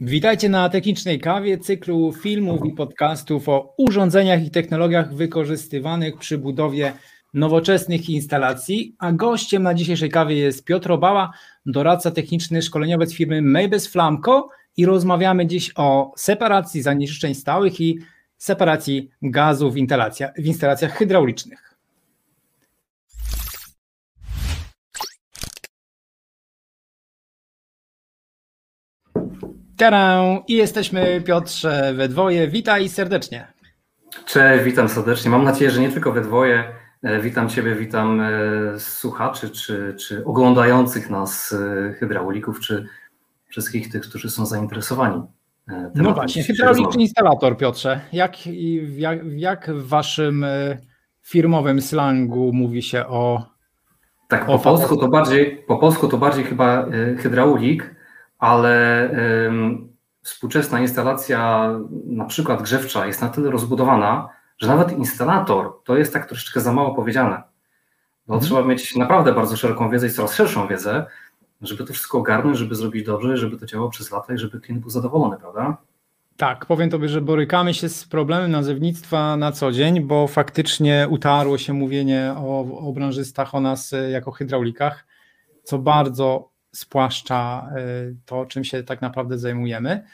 [0.00, 6.92] Witajcie na Technicznej Kawie, cyklu filmów i podcastów o urządzeniach i technologiach wykorzystywanych przy budowie
[7.34, 11.32] nowoczesnych instalacji, a gościem na dzisiejszej kawie jest Piotr Obała,
[11.66, 17.98] doradca techniczny szkoleniowiec firmy Maybes Flamco i rozmawiamy dziś o separacji zanieczyszczeń stałych i
[18.38, 19.74] separacji gazu w,
[20.38, 21.65] w instalacjach hydraulicznych.
[29.76, 30.38] Tarę!
[30.48, 32.48] I jesteśmy, Piotrze, we dwoje.
[32.48, 33.46] Witaj serdecznie.
[34.26, 35.30] Cześć, witam serdecznie.
[35.30, 36.64] Mam nadzieję, że nie tylko we dwoje.
[37.02, 38.30] E, witam Ciebie, witam e,
[38.78, 42.86] słuchaczy, czy, czy oglądających nas e, hydraulików, czy
[43.48, 45.22] wszystkich tych, którzy są zainteresowani.
[45.94, 48.00] No właśnie, hydrauliczny instalator, Piotrze.
[48.12, 48.46] Jak,
[48.96, 50.46] jak, jak w Waszym
[51.22, 53.46] firmowym slangu mówi się o.
[54.28, 56.86] Tak, o po, polsku to bardziej, po polsku to bardziej chyba
[57.18, 57.95] hydraulik
[58.38, 59.10] ale
[60.22, 61.70] współczesna instalacja,
[62.04, 66.72] na przykład grzewcza, jest na tyle rozbudowana, że nawet instalator to jest tak troszeczkę za
[66.72, 67.42] mało powiedziane.
[68.26, 68.40] Bo mhm.
[68.40, 71.06] trzeba mieć naprawdę bardzo szeroką wiedzę i coraz szerszą wiedzę,
[71.60, 74.80] żeby to wszystko ogarnąć, żeby zrobić dobrze, żeby to działało przez lata i żeby klient
[74.80, 75.76] był zadowolony, prawda?
[76.36, 81.58] Tak, powiem Tobie, że borykamy się z problemem nazewnictwa na co dzień, bo faktycznie utarło
[81.58, 85.06] się mówienie o, o branżystach, o nas e, jako hydraulikach,
[85.62, 90.04] co bardzo spłaszcza y, to, czym się tak naprawdę zajmujemy.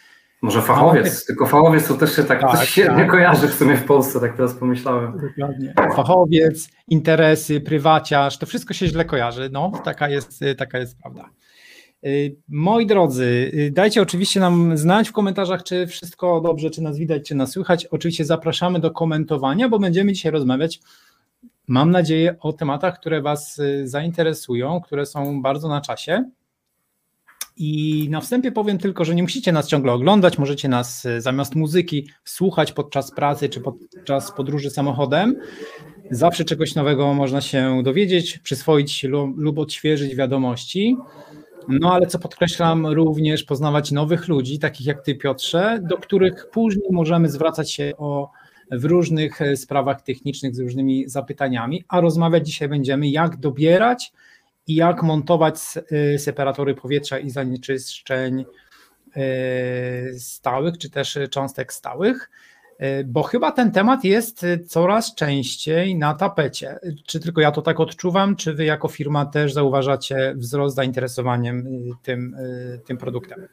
[0.42, 3.10] Może fachowiec, tylko fachowiec to też się tak, tak świetnie tak.
[3.10, 5.12] kojarzy w sumie w Polsce, tak teraz pomyślałem.
[5.12, 5.74] Dokładnie.
[5.96, 9.48] Fachowiec, interesy, prywaciarz, to wszystko się źle kojarzy.
[9.52, 11.30] No, taka jest, y, taka jest prawda.
[12.06, 17.28] Y, moi drodzy, dajcie oczywiście nam znać w komentarzach, czy wszystko dobrze, czy nas widać,
[17.28, 17.86] czy nas słychać.
[17.86, 20.80] Oczywiście zapraszamy do komentowania, bo będziemy dzisiaj rozmawiać
[21.68, 26.30] mam nadzieję, o tematach, które Was zainteresują, które są bardzo na czasie.
[27.56, 31.54] I na wstępie powiem tylko, że nie musicie nas ciągle oglądać, możecie nas e, zamiast
[31.54, 35.36] muzyki słuchać podczas pracy czy podczas podróży samochodem.
[36.10, 39.06] Zawsze czegoś nowego można się dowiedzieć, przyswoić
[39.36, 40.96] lub odświeżyć wiadomości.
[41.68, 46.88] No ale co podkreślam, również poznawać nowych ludzi, takich jak Ty, Piotrze, do których później
[46.90, 48.30] możemy zwracać się o,
[48.70, 54.12] w różnych e, sprawach technicznych z różnymi zapytaniami, a rozmawiać dzisiaj będziemy, jak dobierać
[54.66, 55.56] i jak montować
[56.14, 58.44] y, separatory powietrza i zanieczyszczeń
[59.16, 62.30] y, stałych, czy też cząstek stałych,
[62.82, 66.78] y, bo chyba ten temat jest coraz częściej na tapecie.
[67.06, 71.66] Czy tylko ja to tak odczuwam, czy wy jako firma też zauważacie wzrost zainteresowaniem
[72.02, 72.36] tym,
[72.86, 73.46] tym produktem?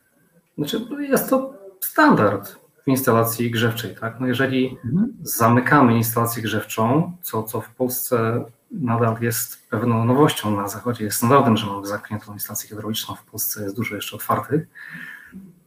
[0.57, 3.95] Znaczy, jest to standard w instalacji grzewczej.
[3.95, 4.19] Tak?
[4.19, 5.13] No jeżeli mhm.
[5.21, 11.57] zamykamy instalację grzewczą, co, co w Polsce nadal jest pewną nowością na Zachodzie, jest standardem,
[11.57, 14.67] że mamy zamkniętą instalację hydrauliczną, w Polsce jest dużo jeszcze otwartych,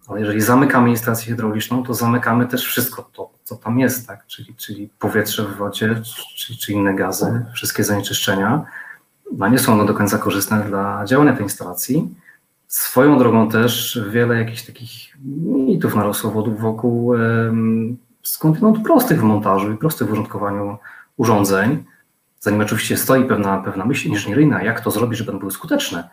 [0.09, 4.27] ale jeżeli zamykamy instalację hydrauliczną, to zamykamy też wszystko to, co tam jest, tak?
[4.27, 6.03] czyli, czyli powietrze w wodzie,
[6.37, 8.65] czy, czy inne gazy, wszystkie zanieczyszczenia,
[9.33, 12.15] no nie są one do końca korzystne dla działania tej instalacji.
[12.69, 17.15] Swoją drogą też wiele jakichś takich mitów narosło wokół
[18.23, 20.79] skądinąd prostych w montażu i prostych w użytkowaniu
[21.17, 21.85] urządzeń,
[22.43, 26.09] zanim oczywiście stoi pewna, pewna myśl inżynieryjna, jak to zrobić, żeby one były skuteczne,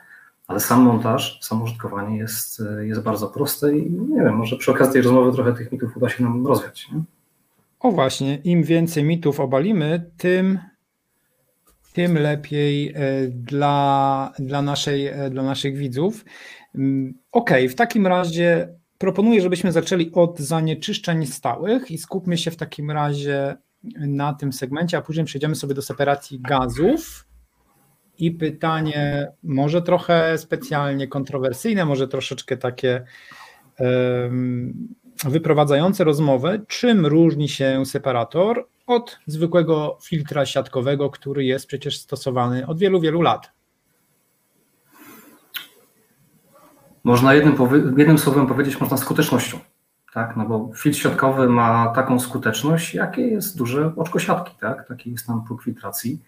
[0.47, 4.93] ale sam montaż, samo użytkowanie jest, jest bardzo proste i nie wiem, może przy okazji
[4.93, 6.87] tej rozmowy trochę tych mitów uda się nam rozwiać.
[6.91, 7.01] Nie?
[7.79, 10.59] O właśnie, im więcej mitów obalimy, tym,
[11.93, 16.25] tym lepiej e, dla, dla, naszej, e, dla naszych widzów.
[16.75, 22.55] Mm, ok, w takim razie proponuję, żebyśmy zaczęli od zanieczyszczeń stałych i skupmy się w
[22.55, 23.57] takim razie
[23.97, 27.25] na tym segmencie, a później przejdziemy sobie do separacji gazów.
[28.17, 33.05] I pytanie, może trochę specjalnie kontrowersyjne, może troszeczkę takie
[35.25, 36.59] wyprowadzające rozmowę.
[36.67, 43.21] Czym różni się separator od zwykłego filtra siatkowego, który jest przecież stosowany od wielu, wielu
[43.21, 43.51] lat?
[47.03, 47.55] Można jednym,
[47.97, 49.59] jednym słowem powiedzieć, można skutecznością
[50.13, 50.37] tak?
[50.37, 54.87] No bo filtr siatkowy ma taką skuteczność, jakie jest duże oczko siatki, tak?
[54.87, 56.19] Taki jest tam próg filtracji.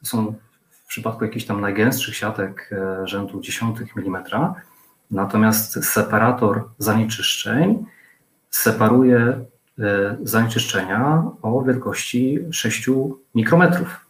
[0.00, 0.34] To są
[0.70, 4.54] w przypadku jakichś tam najgęstszych siatek e, rzędu dziesiątych milimetra.
[5.10, 7.84] Natomiast separator zanieczyszczeń
[8.50, 12.90] separuje e, zanieczyszczenia o wielkości 6
[13.34, 14.06] mikrometrów.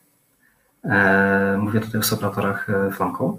[0.85, 3.37] E, mówię tutaj o separatorach Flanco.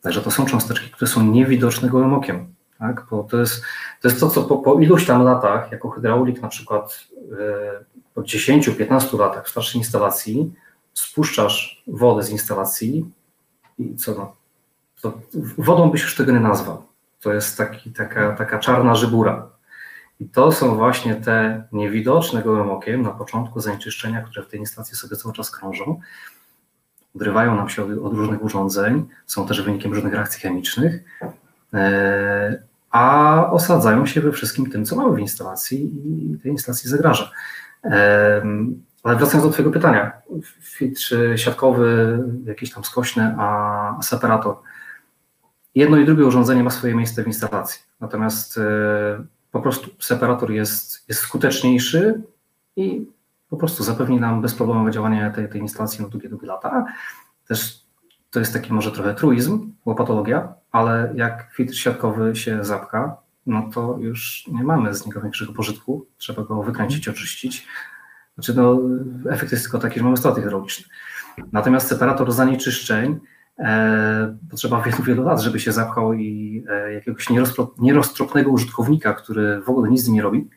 [0.00, 3.06] Także to są cząsteczki, które są niewidoczne gołym okiem tak?
[3.10, 3.62] Bo to jest,
[4.00, 7.08] to jest to, co po, po iluś tam latach, jako hydraulik na przykład
[7.40, 7.84] e,
[8.14, 10.52] po 10-15 latach w starszej instalacji,
[10.94, 13.10] spuszczasz wodę z instalacji
[13.78, 14.36] i co no,
[15.00, 15.20] to
[15.58, 16.82] wodą byś już tego nie nazwał.
[17.20, 19.48] to jest taki, taka, taka czarna żybura.
[20.20, 24.96] I to są właśnie te niewidoczne gołym okiem na początku zanieczyszczenia, które w tej instalacji
[24.96, 26.00] sobie cały czas krążą,
[27.14, 31.04] odrywają nam się od, od różnych urządzeń, są też wynikiem różnych reakcji chemicznych,
[31.74, 37.30] e, a osadzają się we wszystkim tym, co mamy w instalacji i tej instalacji zagraża.
[39.02, 40.12] Ale wracając do Twojego pytania,
[40.60, 44.56] filtr siatkowy, jakiś tam skośny, a separator.
[45.74, 47.80] Jedno i drugie urządzenie ma swoje miejsce w instalacji.
[48.00, 48.62] Natomiast e,
[49.50, 52.22] po prostu separator jest, jest skuteczniejszy
[52.76, 53.06] i
[53.50, 56.84] po prostu zapewni nam bezproblemowe działanie tej, tej instalacji na długie, długie lata.
[57.48, 57.82] Też
[58.30, 63.16] to jest taki może trochę truizm, łopatologia, ale jak filtr siatkowy się zapka,
[63.46, 66.06] no to już nie mamy z niego większego pożytku.
[66.18, 67.66] Trzeba go wykręcić, oczyścić.
[68.34, 68.80] Znaczy, no,
[69.30, 70.86] efekt jest tylko taki, że mamy straty hydrauliczne.
[71.52, 73.20] Natomiast separator zanieczyszczeń
[73.58, 77.26] e, potrzeba wielu, wielu lat, żeby się zapchał i e, jakiegoś
[77.78, 80.48] nieroztropnego użytkownika, który w ogóle nic z nim nie robi,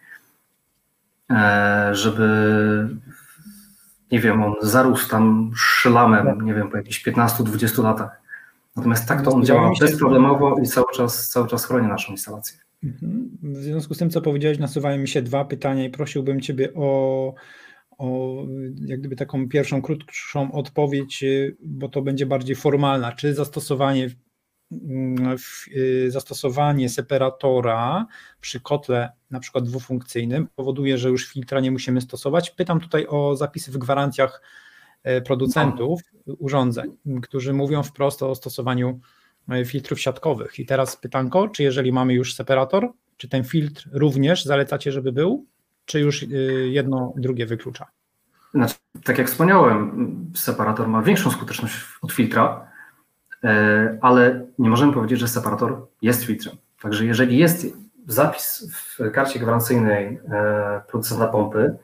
[1.32, 2.30] e, żeby
[4.12, 8.25] nie wiem, on zarósł tam szlamem, nie wiem, po jakichś 15-20 latach.
[8.75, 12.60] Natomiast tak to on działa bezproblemowo i cały czas, cały czas chroni naszą instalację.
[12.83, 13.38] Mhm.
[13.44, 17.33] W związku z tym, co powiedziałeś, nasuwają mi się dwa pytania i prosiłbym Ciebie o,
[17.98, 18.38] o
[18.86, 21.24] jak gdyby taką pierwszą, krótszą odpowiedź,
[21.60, 23.12] bo to będzie bardziej formalna.
[23.12, 24.10] Czy zastosowanie
[24.72, 25.36] mm,
[25.75, 28.06] y, zastosowanie separatora
[28.42, 32.51] przy kotle na przykład dwufunkcyjnym powoduje, że już filtra nie musimy stosować.
[32.51, 34.42] Pytam tutaj o zapisy w gwarancjach
[35.25, 36.02] producentów
[36.40, 39.00] urządzeń, którzy mówią wprost o stosowaniu
[39.50, 40.60] e, filtrów siatkowych.
[40.60, 45.46] I teraz pytanko, czy jeżeli mamy już separator, czy ten filtr również zalecacie, żeby był,
[45.86, 46.28] czy już e,
[46.68, 47.86] jedno drugie wyklucza?
[48.54, 52.68] Znaczy, tak jak wspomniałem, separator ma większą skuteczność od filtra,
[54.01, 56.56] ale nie możemy powiedzieć, że separator jest filtrem.
[56.81, 57.68] Także jeżeli jest
[58.08, 61.80] zapis w karcie gwarancyjnej e, producenta pompy, no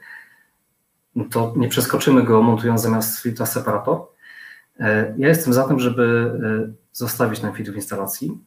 [1.31, 4.01] to nie przeskoczymy go montując zamiast filtra separator.
[4.79, 6.31] E, ja jestem za tym, żeby
[6.69, 8.37] e, zostawić ten filtr w instalacji.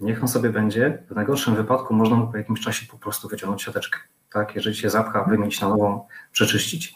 [0.00, 1.02] Niech on sobie będzie.
[1.10, 3.98] W najgorszym wypadku można mu po jakimś czasie po prostu wyciągnąć siateczkę.
[4.32, 4.54] Tak?
[4.54, 6.94] Jeżeli się zapcha, wymienić na nową, przeczyścić.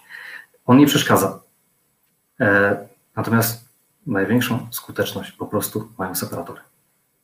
[0.66, 1.40] On nie przeszkadza.
[3.16, 3.68] Natomiast
[4.06, 6.60] największą skuteczność po prostu mają separatory.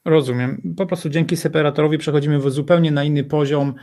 [0.04, 0.74] Rozumiem.
[0.76, 3.74] Po prostu dzięki separatorowi przechodzimy w zupełnie na inny poziom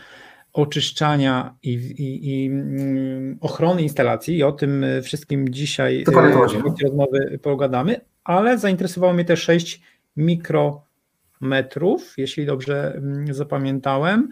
[0.53, 4.37] oczyszczania i, i, i mm, ochrony instalacji.
[4.37, 9.81] I o tym wszystkim dzisiaj w rozmowy pogadamy, ale zainteresowało mnie też 6
[10.17, 14.29] mikrometrów, jeśli dobrze mm, zapamiętałem.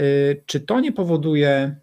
[0.00, 1.76] Y, czy to nie powoduje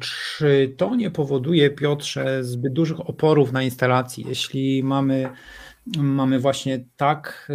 [0.00, 5.28] czy to nie powoduje, Piotrze, zbyt dużych oporów na instalacji, jeśli mamy
[5.98, 7.52] mamy właśnie tak,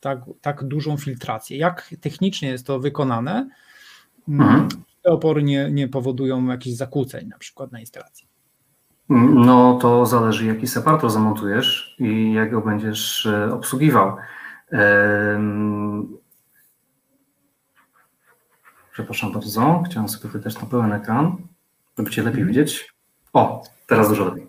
[0.00, 1.58] tak, tak dużą filtrację.
[1.58, 3.48] Jak technicznie jest to wykonane?
[4.28, 4.68] Mhm.
[5.02, 8.26] Te opory nie, nie powodują jakichś zakłóceń na przykład na instalacji.
[9.34, 14.16] No to zależy jaki separator zamontujesz i jak go będziesz e, obsługiwał.
[18.92, 21.36] Przepraszam bardzo, chciałem sobie wydać na pełen ekran,
[21.98, 22.48] żeby Cię lepiej mhm.
[22.48, 22.94] widzieć.
[23.32, 24.46] O, teraz dużo lepiej.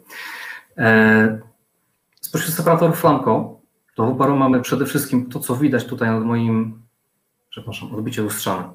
[0.78, 1.40] E,
[2.22, 3.61] Spośród separatorów Flamco,
[3.96, 6.82] to w uparu mamy przede wszystkim to, co widać tutaj nad moim,
[7.50, 8.70] przepraszam, odbicie lustrzane,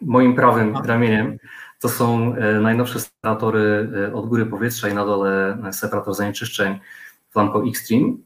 [0.00, 1.38] moim prawym ramieniem.
[1.80, 6.78] To są e, najnowsze separatory e, od góry powietrza i na dole e, separator zanieczyszczeń
[7.30, 8.16] Flamco Xtreme.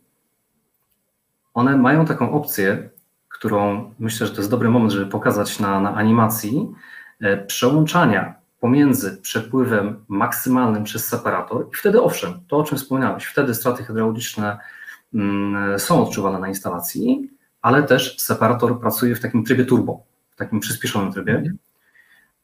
[1.54, 2.90] One mają taką opcję,
[3.28, 6.72] którą myślę, że to jest dobry moment, żeby pokazać na, na animacji,
[7.46, 13.84] przełączania pomiędzy przepływem maksymalnym przez separator i wtedy owszem, to o czym wspomniałeś, wtedy straty
[13.84, 14.58] hydrauliczne
[15.78, 17.30] są odczuwane na instalacji,
[17.62, 21.32] ale też separator pracuje w takim trybie turbo, w takim przyspieszonym trybie.
[21.32, 21.58] Mhm.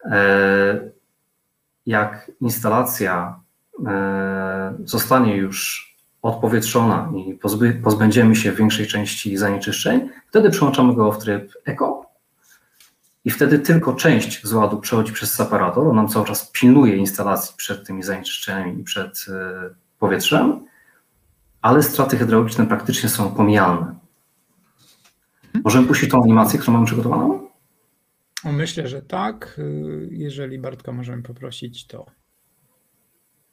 [0.05, 0.81] E,
[1.87, 3.41] jak instalacja
[3.87, 5.93] e, zostanie już
[6.23, 7.39] odpowietrzona i
[7.83, 12.13] pozbędziemy się większej części zanieczyszczeń, wtedy przełączamy go w tryb eko
[13.25, 17.55] i wtedy tylko część z ładu przechodzi przez separator, on nam cały czas pilnuje instalacji
[17.57, 20.67] przed tymi zanieczyszczeniami i przed e, powietrzem,
[21.63, 23.95] ale straty hydrauliczne praktycznie są pomijalne.
[25.65, 27.49] Możemy puścić tą animację, którą mamy przygotowaną?
[28.45, 29.61] Myślę, że tak.
[30.11, 32.07] Jeżeli Bartka możemy poprosić, to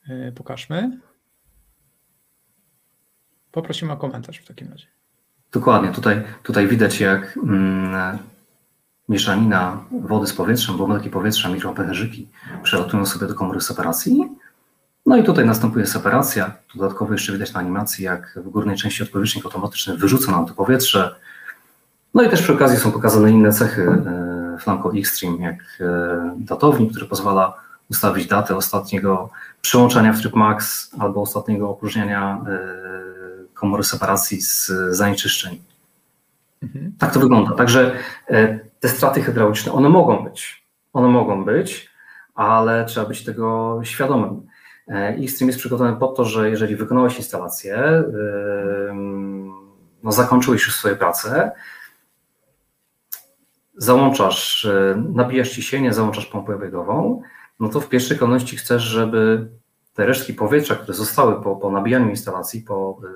[0.09, 0.99] e, pokażmy.
[3.51, 4.87] Poprosimy o komentarz w takim razie.
[5.51, 5.91] Dokładnie.
[5.91, 8.19] Tutaj, tutaj widać, jak mm,
[9.09, 12.29] mieszanina wody z powietrzem, błonki powietrza, mikropęcherzyki
[12.63, 14.38] przelatują sobie do komory separacji.
[15.09, 16.53] No i tutaj następuje separacja.
[16.75, 21.15] Dodatkowo jeszcze widać na animacji, jak w górnej części odpowietrznik automatyczny wyrzuca nam to powietrze.
[22.13, 26.91] No i też przy okazji są pokazane inne cechy e, Flanco Xtreme, jak e, datownik,
[26.91, 27.53] który pozwala
[27.91, 29.29] ustawić datę ostatniego
[29.61, 32.59] przyłączenia w tryb max albo ostatniego opróżniania e,
[33.53, 35.59] komory separacji z zanieczyszczeń.
[36.63, 36.93] Mhm.
[36.99, 37.55] Tak to wygląda.
[37.55, 37.95] Także
[38.79, 40.65] te straty hydrauliczne, one mogą być.
[40.93, 41.89] One mogą być,
[42.35, 44.48] ale trzeba być tego świadomym.
[44.89, 48.03] Xtreme jest przygotowany po to, że jeżeli wykonałeś instalację,
[50.03, 51.51] no zakończyłeś już swoje prace,
[53.77, 57.21] załączasz, e, nabijasz ciśnienie, załączasz pompę biegową,
[57.59, 59.47] no to w pierwszej kolejności chcesz, żeby
[59.93, 63.07] te resztki powietrza, które zostały po, po nabijaniu instalacji, po, e,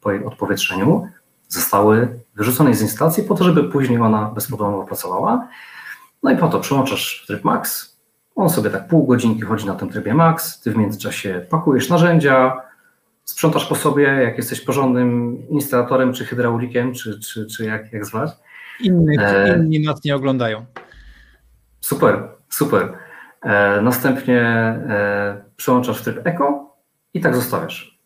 [0.00, 1.08] po jej odpowietrzeniu,
[1.48, 5.48] zostały wyrzucone z instalacji po to, żeby później ona bezproblemowo pracowała.
[6.22, 7.95] No i po to przyłączasz tryb max,
[8.36, 12.56] on sobie tak pół godzinki chodzi na tym trybie max, ty w międzyczasie pakujesz narzędzia,
[13.24, 18.30] sprzątasz po sobie, jak jesteś porządnym instalatorem, czy hydraulikiem, czy, czy, czy jak, jak zwać,
[18.80, 19.58] Innych, e...
[19.58, 20.64] Inni nas nie oglądają.
[21.80, 22.92] Super, super.
[23.42, 26.76] E, następnie e, przełączasz w tryb Eco
[27.14, 27.98] i tak zostawiasz.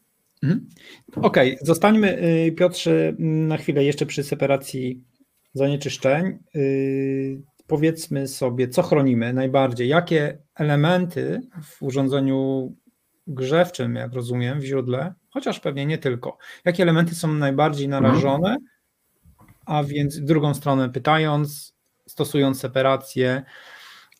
[0.42, 0.68] Mhm.
[1.16, 1.66] Okej, okay.
[1.66, 5.04] zostańmy y, Piotrze na chwilę jeszcze przy separacji
[5.54, 6.38] zanieczyszczeń.
[7.70, 12.72] Powiedzmy sobie, co chronimy najbardziej, jakie elementy w urządzeniu
[13.26, 18.80] grzewczym, jak rozumiem, w źródle, chociaż pewnie nie tylko, jakie elementy są najbardziej narażone, mhm
[19.70, 21.74] a więc drugą stronę pytając,
[22.06, 23.42] stosując separację,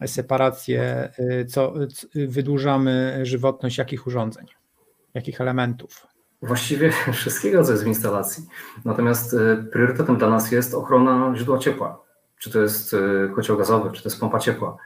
[0.07, 1.75] separację, y, co,
[2.15, 4.47] wydłużamy żywotność jakich urządzeń,
[5.15, 6.07] jakich elementów?
[6.43, 8.45] Właściwie wszystkiego, co jest w instalacji.
[8.85, 12.10] Natomiast y, priorytetem dla nas jest ochrona źródła ciepła.
[12.41, 14.77] Czy to jest y, kocioł gazowy, czy to jest pompa ciepła.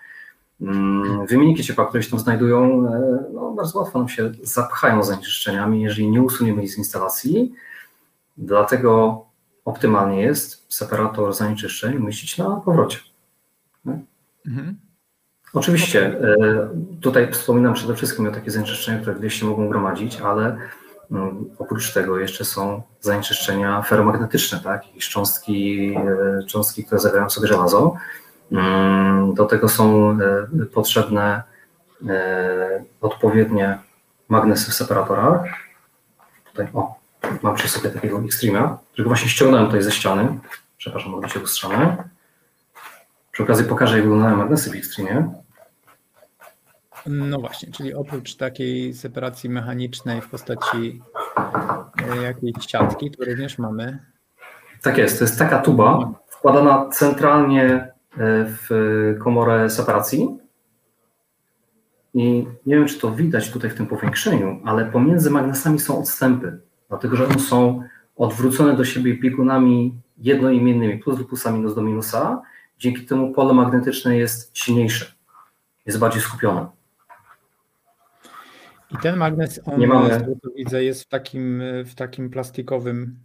[0.60, 2.82] Mm, wymienniki ciepła, które się tam znajdują,
[3.32, 7.54] no, bardzo łatwo nam się zapchają zanieczyszczeniami, jeżeli nie usuniemy ich z instalacji.
[8.36, 9.24] Dlatego
[9.64, 12.98] optymalnie jest separator zanieczyszczeń umieścić na powrocie.
[14.46, 14.76] Mhm.
[15.54, 16.68] Oczywiście, e,
[17.00, 20.58] tutaj wspominam przede wszystkim o takich zanieczyszczeniach, które gdzieś się mogą gromadzić, ale
[21.58, 24.96] oprócz tego jeszcze są zanieczyszczenia feromagnetyczne, tak?
[24.96, 27.94] I cząstki, e, cząstki, które zawierają sobie żelazo.
[28.52, 31.42] Mm, do tego są e, potrzebne
[33.00, 33.78] odpowiednie
[34.28, 35.44] magnesy w separatorach.
[36.44, 36.94] Tutaj, o,
[37.42, 40.38] mam przy sobie takiego Extrema, którego właśnie ściągnąłem tutaj ze ściany.
[40.78, 41.96] Przepraszam, odbicie lustrzane.
[43.32, 45.43] Przy okazji pokażę, jak wyglądają magnesy w Extremie.
[47.06, 51.02] No właśnie, czyli oprócz takiej separacji mechanicznej w postaci
[52.12, 53.98] e, jakiejś siatki, to również mamy.
[54.82, 57.90] Tak jest, to jest taka tuba wkładana centralnie e,
[58.46, 58.68] w
[59.24, 60.38] komorę separacji.
[62.14, 66.60] I nie wiem, czy to widać tutaj w tym powiększeniu, ale pomiędzy magnesami są odstępy
[66.88, 67.82] dlatego że one są
[68.16, 72.42] odwrócone do siebie biegunami jednoimiennymi, plus do plusa, minus do minusa.
[72.78, 75.14] Dzięki temu pole magnetyczne jest silniejsze,
[75.86, 76.66] jest bardziej skupione.
[78.94, 80.08] I ten magnes, on nie mamy...
[80.08, 80.24] jest,
[80.56, 83.18] widzę, jest w takim, w takim plastikowym.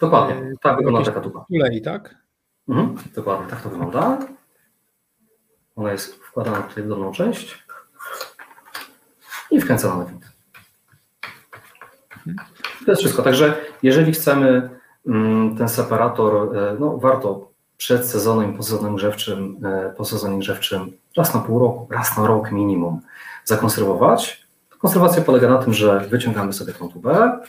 [0.00, 1.44] Dokładnie, e, tak wygląda taka tuba.
[1.48, 2.14] Tulei, tak?
[2.68, 4.18] Mhm, dokładnie, tak to wygląda.
[5.76, 7.66] Ona jest wkładana tutaj w dolną część
[9.50, 10.32] i wkręcona na wint.
[12.84, 13.22] To jest wszystko.
[13.22, 14.70] Także jeżeli chcemy
[15.06, 17.45] mm, ten separator, e, no warto
[17.76, 22.16] przed sezonem i po sezonem grzewczym, e, po sezonie grzewczym raz na pół roku, raz
[22.16, 23.00] na rok minimum
[23.44, 24.46] zakonserwować.
[24.78, 27.40] Konserwacja polega na tym, że wyciągamy sobie tą tubę,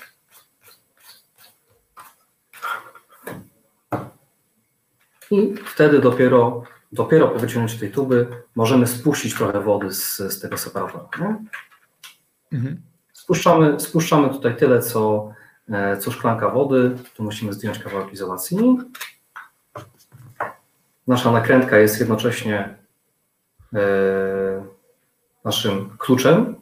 [5.32, 10.58] i wtedy dopiero, dopiero po wyciągnięciu tej tuby możemy spuścić trochę wody z, z tego
[10.58, 11.40] separatora.
[12.52, 12.82] Mhm.
[13.14, 15.32] Spuszczamy, spuszczamy tutaj tyle, co,
[15.70, 16.96] e, co szklanka wody.
[17.16, 18.78] Tu musimy zdjąć kawałek izolacji.
[21.08, 22.78] Nasza nakrętka jest jednocześnie
[23.74, 23.80] e,
[25.46, 26.56] naszym kluczem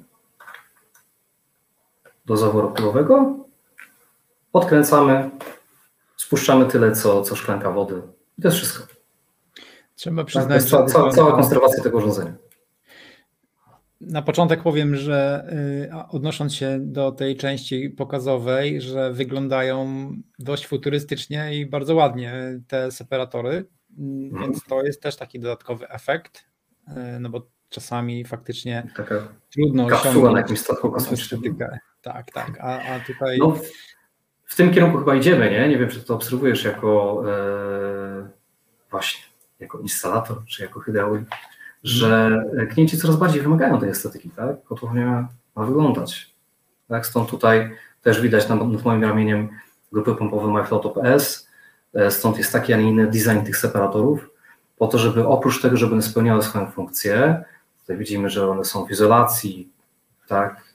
[2.26, 3.36] do zaworu pilowego.
[4.54, 5.30] Odkręcamy,
[6.18, 8.02] spuszczamy tyle, co, co szklanka wody.
[8.38, 8.88] I to jest wszystko.
[9.96, 12.34] Trzeba przyznać, tak, to jest cała, cała konserwacja tego urządzenia.
[14.02, 15.48] Na początek powiem, że
[15.92, 20.10] y, odnosząc się do tej części pokazowej, że wyglądają
[20.40, 23.66] dość futurystycznie i bardzo ładnie te separatory.
[24.40, 26.46] Więc to jest też taki dodatkowy efekt,
[26.88, 31.42] y, no bo czasami faktycznie Taka trudno osiągnąć na jakimś statku kosmicznym.
[32.02, 33.38] Tak, tak, a, a tutaj...
[33.40, 33.58] No,
[34.46, 35.70] w tym kierunku chyba idziemy, nie?
[35.70, 38.30] Nie wiem, czy to obserwujesz jako e,
[38.92, 39.24] właśnie,
[39.60, 41.30] jako instalator, czy jako hydraulik
[41.86, 44.64] że klienci coraz bardziej wymagają tej estetyki, tak?
[44.64, 46.36] Kotłownia ma wyglądać.
[46.88, 47.06] Tak?
[47.06, 47.72] Stąd tutaj
[48.02, 49.50] też widać nad, nad moim ramieniem
[49.92, 51.45] grupy pompowe MyFlow S.
[52.10, 54.30] stąd jest taki, a nie inny design tych separatorów,
[54.78, 57.44] po to, żeby oprócz tego, żeby one spełniały swoją funkcję,
[57.82, 59.70] tutaj widzimy, że one są w izolacji,
[60.28, 60.74] tak,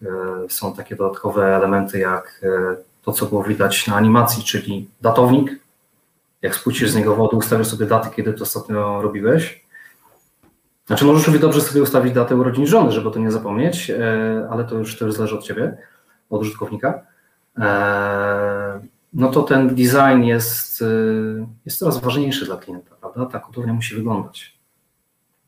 [0.49, 2.41] są takie dodatkowe elementy jak
[3.03, 5.61] to, co było widać na animacji, czyli datownik,
[6.43, 9.65] jak spuścisz z niego wodę, ustawisz sobie datę, kiedy to ostatnio robiłeś.
[10.87, 14.65] Znaczy możesz sobie dobrze sobie ustawić datę urodzin żony, żeby to nie zapomnieć, e, ale
[14.65, 15.77] to już, to już zależy od Ciebie,
[16.31, 17.03] od użytkownika.
[19.13, 20.87] No to ten design jest, e,
[21.65, 23.27] jest coraz ważniejszy dla klienta, prawda?
[23.27, 24.59] Ta kotownia musi wyglądać.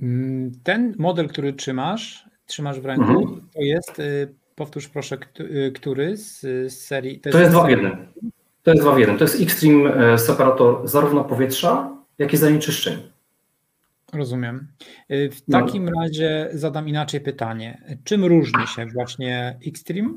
[0.01, 3.49] Mm, ten model, który trzymasz, trzymasz w ręku, mhm.
[3.55, 4.03] to jest,
[4.55, 5.19] powtórz proszę,
[5.75, 6.41] który z,
[6.73, 7.21] z serii...
[7.21, 8.07] To jest, to jest dwa w jednym.
[8.63, 9.19] To jest dwa w jednym.
[9.19, 13.13] To jest Xtreme separator zarówno powietrza, jak i zanieczyszczeń.
[14.13, 14.69] Rozumiem.
[15.11, 15.61] Y, w no.
[15.61, 17.99] takim razie zadam inaczej pytanie.
[18.05, 20.15] Czym różni się właśnie Xtreme y,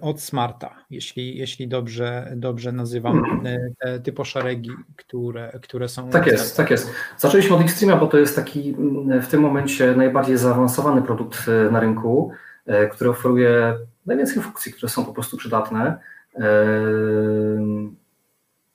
[0.00, 3.46] od Smarta, jeśli, jeśli dobrze, dobrze nazywam hmm.
[3.46, 6.10] y, te typo szeregi, które, które są.
[6.10, 6.90] Tak jest, tak jest.
[7.18, 8.76] Zaczęliśmy od Xtreme'a, bo to jest taki
[9.22, 12.32] w tym momencie najbardziej zaawansowany produkt na rynku,
[12.92, 13.74] który oferuje
[14.06, 15.98] najwięcej funkcji, które są po prostu przydatne.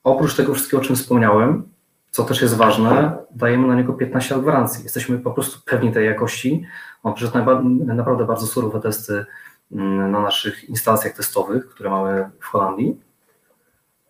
[0.04, 1.68] Oprócz tego wszystkiego, o czym wspomniałem,
[2.10, 4.84] co też jest ważne, dajemy na niego 15 lat gwarancji.
[4.84, 6.64] Jesteśmy po prostu pewni tej jakości.
[7.02, 7.38] On przeszedł
[7.84, 9.26] naprawdę bardzo surowe testy mm,
[9.70, 13.00] na naszych instalacjach testowych, które mamy w Holandii.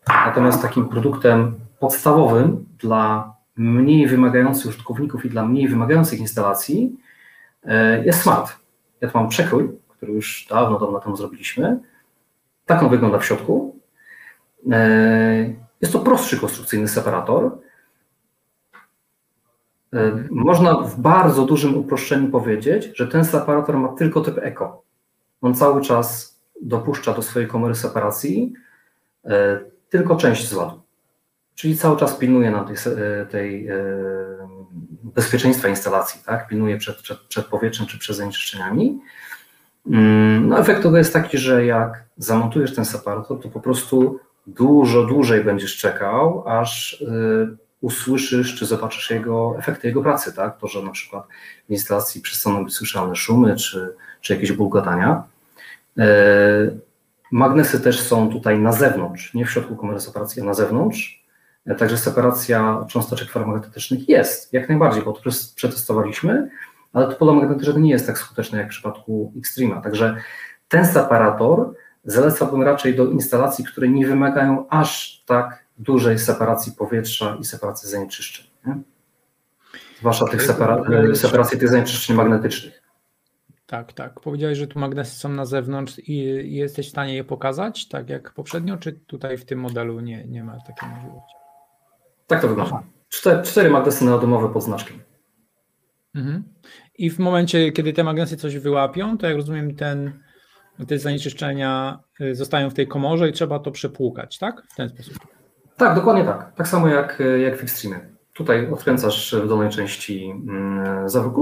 [0.08, 6.96] Natomiast takim produktem podstawowym dla mniej wymagających użytkowników i dla mniej wymagających instalacji
[7.64, 8.56] e, jest smart.
[9.00, 11.80] Ja tu mam przekrój, który już dawno, dawno temu zrobiliśmy.
[12.66, 13.76] Tak on wygląda w środku.
[14.72, 17.58] E, jest to prostszy konstrukcyjny separator,
[19.94, 24.82] E, można w bardzo dużym uproszczeniu powiedzieć, że ten separator ma tylko typ eko.
[25.40, 28.52] On cały czas dopuszcza do swojej komory separacji
[29.24, 30.80] e, tylko część zładu.
[31.54, 32.76] Czyli cały czas pilnuje nam tej,
[33.20, 33.68] e, tej
[35.02, 36.48] bezpieczeństwa instalacji, tak?
[36.48, 39.00] pilnuje przed, przed, przed powietrzem czy przed zanieczyszczeniami.
[39.86, 45.04] Mm, no, efekt tego jest taki, że jak zamontujesz ten separator, to po prostu dużo
[45.04, 47.04] dłużej będziesz czekał, aż
[47.80, 50.58] usłyszysz czy zobaczysz jego efekty jego pracy, tak?
[50.58, 51.24] To, że na przykład
[51.68, 55.22] w instalacji przestaną być słyszalne szumy czy, czy jakieś bulgotania.
[55.98, 56.04] E,
[57.32, 61.24] magnesy też są tutaj na zewnątrz, nie w środku komory separacji, a na zewnątrz.
[61.66, 66.50] E, także separacja cząsteczek ferromagnetycznych jest, jak najbardziej, bo to przetestowaliśmy,
[66.92, 69.80] ale to pole magnetyczne nie jest tak skuteczne jak w przypadku Xtrema.
[69.80, 70.16] Także
[70.68, 77.44] ten separator zalecałbym raczej do instalacji, które nie wymagają aż tak dużej separacji powietrza i
[77.44, 78.46] separacji zanieczyszczeń.
[78.66, 78.78] Nie?
[79.98, 80.82] Zwłaszcza tych separa
[81.14, 82.77] separacji tych zanieczyszczeń magnetycznych.
[83.68, 84.20] Tak, tak.
[84.20, 86.16] Powiedziałeś, że tu magnesy są na zewnątrz i
[86.54, 90.44] jesteś w stanie je pokazać, tak jak poprzednio, czy tutaj w tym modelu nie, nie
[90.44, 91.34] ma takiej możliwości?
[92.26, 92.82] Tak to wygląda.
[93.08, 94.98] Cztery, cztery magnesy neodomowe pod znaczkiem.
[96.14, 96.44] Mhm.
[96.98, 100.20] I w momencie, kiedy te magnesy coś wyłapią, to jak rozumiem, ten,
[100.86, 104.62] te zanieczyszczenia y, zostają w tej komorze i trzeba to przepłukać, tak?
[104.72, 105.26] W ten sposób.
[105.76, 106.54] Tak, dokładnie tak.
[106.56, 108.00] Tak samo jak, jak w Xtreme.
[108.32, 111.32] Tutaj odkręcasz w dolnej części mm, zawór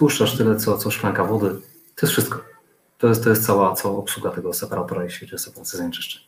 [0.00, 1.50] spuszczasz tyle, co, co szklanka wody.
[1.96, 2.40] To jest wszystko.
[2.98, 6.22] To jest, to jest cała, cała obsługa tego separatora, jeśli chodzi o separację zanieczyszczeń.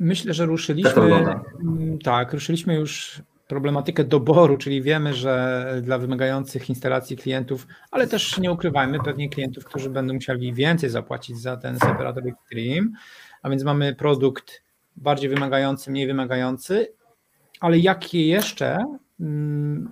[0.00, 0.92] Myślę, że ruszyliśmy.
[1.24, 8.06] Tak, mm, tak, ruszyliśmy już problematykę doboru, czyli wiemy, że dla wymagających instalacji klientów, ale
[8.06, 12.88] też nie ukrywajmy, pewnie klientów, którzy będą musieli więcej zapłacić za ten separator Extreme,
[13.42, 14.62] a więc mamy produkt
[14.96, 16.92] bardziej wymagający, mniej wymagający,
[17.60, 18.78] ale jakie jeszcze,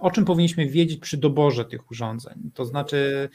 [0.00, 2.50] o czym powinniśmy wiedzieć przy doborze tych urządzeń?
[2.54, 3.28] To znaczy,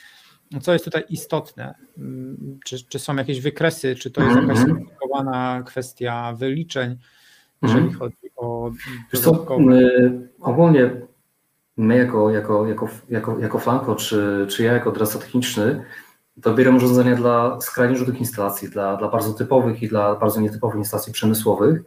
[0.62, 1.76] co jest tutaj istotne?
[1.98, 4.68] Mm, czy, czy są jakieś wykresy, czy to jest jakaś mhm.
[4.68, 6.98] skomplikowana kwestia wyliczeń,
[7.62, 7.94] jeżeli mm.
[7.94, 8.72] chodzi o
[9.14, 9.64] dodatkowe...
[10.40, 10.92] ogólnie
[11.78, 15.84] my jako, jako, jako, jako, jako Flanko, czy, czy ja jako doradca techniczny,
[16.38, 21.14] dobieram urządzenia dla skrajnie różnych instalacji, dla, dla bardzo typowych i dla bardzo nietypowych instalacji
[21.14, 21.82] przemysłowych.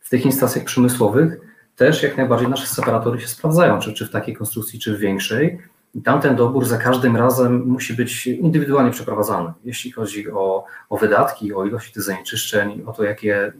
[0.00, 1.40] W tych instalacjach przemysłowych
[1.76, 5.58] też jak najbardziej nasze separatory się sprawdzają, czy, czy w takiej konstrukcji, czy w większej.
[5.94, 11.54] I tamten dobór za każdym razem musi być indywidualnie przeprowadzany, jeśli chodzi o, o wydatki,
[11.54, 13.52] o ilość tych zanieczyszczeń, o to, jakie,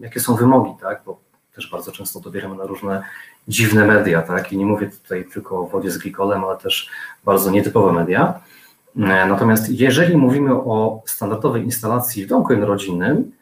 [0.00, 1.02] jakie są wymogi, tak?
[1.06, 1.20] bo
[1.54, 3.02] też bardzo często dobieramy na różne
[3.48, 4.52] dziwne media, tak?
[4.52, 6.90] I nie mówię tutaj tylko o wodzie z glikolem, ale też
[7.24, 8.40] bardzo nietypowe media.
[8.96, 13.32] E, natomiast jeżeli mówimy o standardowej instalacji w domku jednorodzinnym,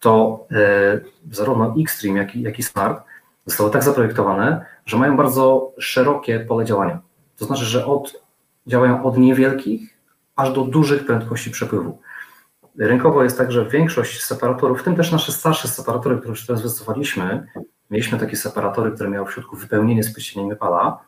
[0.00, 1.00] to e,
[1.32, 3.02] zarówno Xtreme, jak i, jak i Smart
[3.46, 7.00] zostały tak zaprojektowane, że mają bardzo szerokie pole działania.
[7.36, 8.22] To znaczy, że od,
[8.66, 9.98] działają od niewielkich
[10.36, 11.98] aż do dużych prędkości przepływu.
[12.78, 16.62] Rynkowo jest tak, że większość separatorów, w tym też nasze starsze separatory, które już teraz
[16.62, 17.46] wystosowaliśmy,
[17.90, 20.98] mieliśmy takie separatory, które miały w środku wypełnienie z pierścieniem Nepala.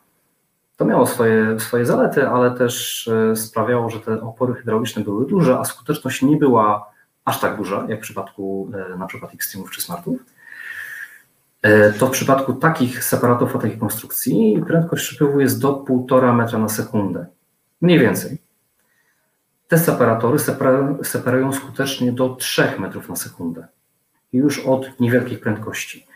[0.77, 5.59] To miało swoje, swoje zalety, ale też e, sprawiało, że te opory hydrauliczne były duże,
[5.59, 6.91] a skuteczność nie była
[7.25, 10.19] aż tak duża, jak w przypadku e, na przykład Xtreme'ów czy Smartów.
[11.61, 16.59] E, to w przypadku takich separatów o takiej konstrukcji prędkość przepływu jest do 1,5 metra
[16.59, 17.25] na sekundę.
[17.81, 18.37] Mniej więcej.
[19.67, 20.39] Te separatory
[21.03, 23.67] separują skutecznie do 3 metrów na sekundę.
[24.33, 26.07] Już od niewielkich prędkości.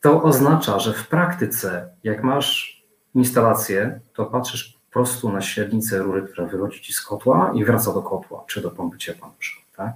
[0.00, 2.82] To oznacza, że w praktyce, jak masz
[3.14, 7.92] instalację, to patrzysz po prostu na średnicę rury, która wychodzi ci z kotła i wraca
[7.92, 9.66] do kotła, czy do pompy ciepła na przykład.
[9.76, 9.94] Tak?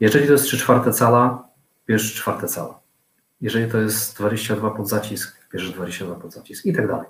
[0.00, 1.48] Jeżeli to jest 3 czwarte cala,
[1.88, 2.80] bierz czwarte cala.
[3.40, 7.06] Jeżeli to jest 22 pod zacisk, bierzesz 22 pod zacisk i tak dalej.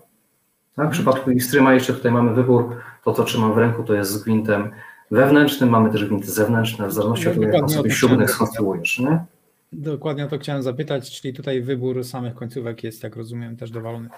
[0.76, 0.88] Tak?
[0.88, 4.22] W przypadku Xtrema jeszcze tutaj mamy wybór, to co trzymam w ręku to jest z
[4.22, 4.70] gwintem
[5.10, 8.98] wewnętrznym, mamy też gwinty zewnętrzne, w zależności od tego, jak sobie śrubnych skonstruujesz.
[8.98, 9.24] Nie?
[9.72, 14.08] Dokładnie o to chciałem zapytać, czyli tutaj wybór samych końcówek jest, jak rozumiem, też dowolny.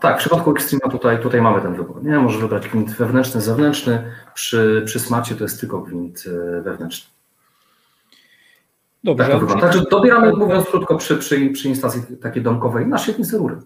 [0.00, 2.04] Tak, w przypadku Extrema tutaj, tutaj mamy ten wybór.
[2.04, 4.02] Nie, możesz wybrać gwint wewnętrzny, zewnętrzny.
[4.34, 7.17] Przy, przy smacie to jest tylko gwint e, wewnętrzny.
[9.04, 9.24] Dobrze.
[9.24, 9.66] Tak to wygląda.
[9.66, 13.58] Także dobieramy, mówiąc krótko, przy, przy, przy instalacji takiej domkowej na świetlicy rury.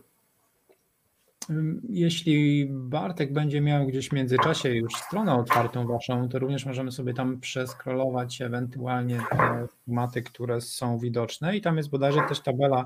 [1.89, 7.15] Jeśli Bartek będzie miał gdzieś w międzyczasie już stronę otwartą waszą, to również możemy sobie
[7.15, 12.85] tam przeskrolować ewentualnie te formaty, które są widoczne i tam jest bodajże też tabela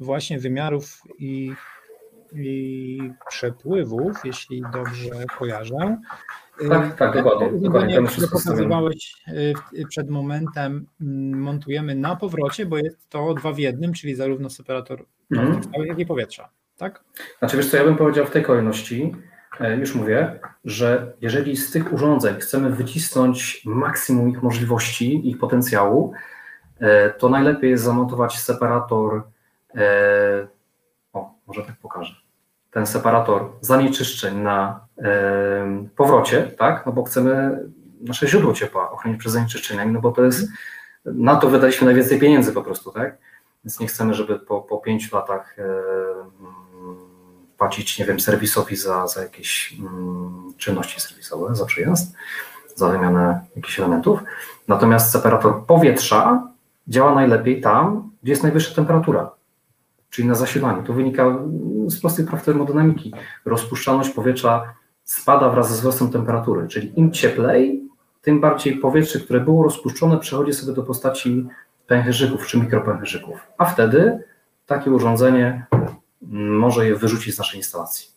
[0.00, 1.52] właśnie wymiarów i,
[2.32, 5.96] i przepływów, jeśli dobrze kojarzę.
[6.68, 7.60] Tak, tak, dokładnie.
[7.60, 8.02] dokładnie.
[8.02, 9.14] które pokazywałeś
[9.72, 14.50] y, przed momentem, mm, montujemy na powrocie, bo jest to dwa w jednym, czyli zarówno
[14.50, 15.60] separator mhm.
[15.86, 17.04] jak i powietrza tak?
[17.38, 19.16] Znaczy wiesz co, ja bym powiedział w tej kolejności,
[19.60, 26.12] e, już mówię, że jeżeli z tych urządzeń chcemy wycisnąć maksimum ich możliwości, ich potencjału,
[26.80, 29.22] e, to najlepiej jest zamontować separator,
[29.74, 30.48] e,
[31.12, 32.14] o, może tak pokażę,
[32.76, 34.80] ten separator zanieczyszczeń na
[35.96, 37.60] powrocie, tak, no bo chcemy
[38.00, 40.48] nasze źródło ciepła ochronić przed zanieczyszczeniami, no bo to jest,
[41.04, 43.18] na to wydaliśmy najwięcej pieniędzy po prostu, tak,
[43.64, 45.56] więc nie chcemy, żeby po, po pięciu latach
[47.58, 52.14] płacić, nie wiem, serwisowi za, za jakieś mm, czynności serwisowe, za przyjazd,
[52.74, 54.20] za wymianę jakichś elementów.
[54.68, 56.48] Natomiast separator powietrza
[56.88, 59.30] działa najlepiej tam, gdzie jest najwyższa temperatura,
[60.10, 60.82] czyli na zasilaniu.
[60.82, 61.38] To wynika
[61.90, 63.12] z prostej praw termodynamiki.
[63.44, 67.88] Rozpuszczalność powietrza spada wraz ze wzrostem temperatury, czyli im cieplej,
[68.22, 71.46] tym bardziej powietrze, które było rozpuszczone, przechodzi sobie do postaci
[71.86, 73.46] pęcherzyków czy mikropęcherzyków.
[73.58, 74.24] A wtedy
[74.66, 75.66] takie urządzenie
[76.60, 78.15] może je wyrzucić z naszej instalacji.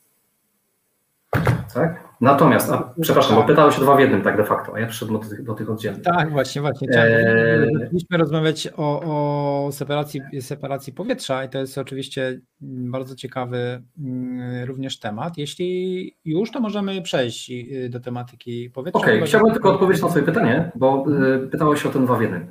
[1.73, 2.03] Tak?
[2.21, 5.21] Natomiast, a, przepraszam, bo pytałeś o dwa w jednym tak de facto, a ja przyszedłem
[5.21, 6.03] do tych, do tych oddzielnych.
[6.03, 6.87] Tak, właśnie, właśnie.
[6.87, 8.17] Chcieliśmy eee...
[8.17, 15.37] rozmawiać o, o separacji, separacji powietrza i to jest oczywiście bardzo ciekawy mm, również temat.
[15.37, 18.99] Jeśli już, to możemy przejść y, do tematyki powietrza.
[18.99, 21.05] Okej, okay, chciałbym tylko odpowiedzieć na Twoje pytanie, bo
[21.45, 22.47] y, pytałeś o ten dwa w jednym.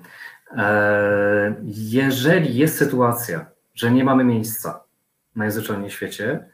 [0.57, 4.85] Eee, jeżeli jest sytuacja, że nie mamy miejsca
[5.37, 6.45] najzwyczajniej w świecie,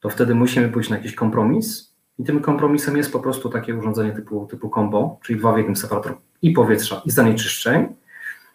[0.00, 4.12] to wtedy musimy pójść na jakiś kompromis i tym kompromisem jest po prostu takie urządzenie
[4.12, 7.86] typu, typu combo, czyli dwa w jednym separator i powietrza i zanieczyszczeń.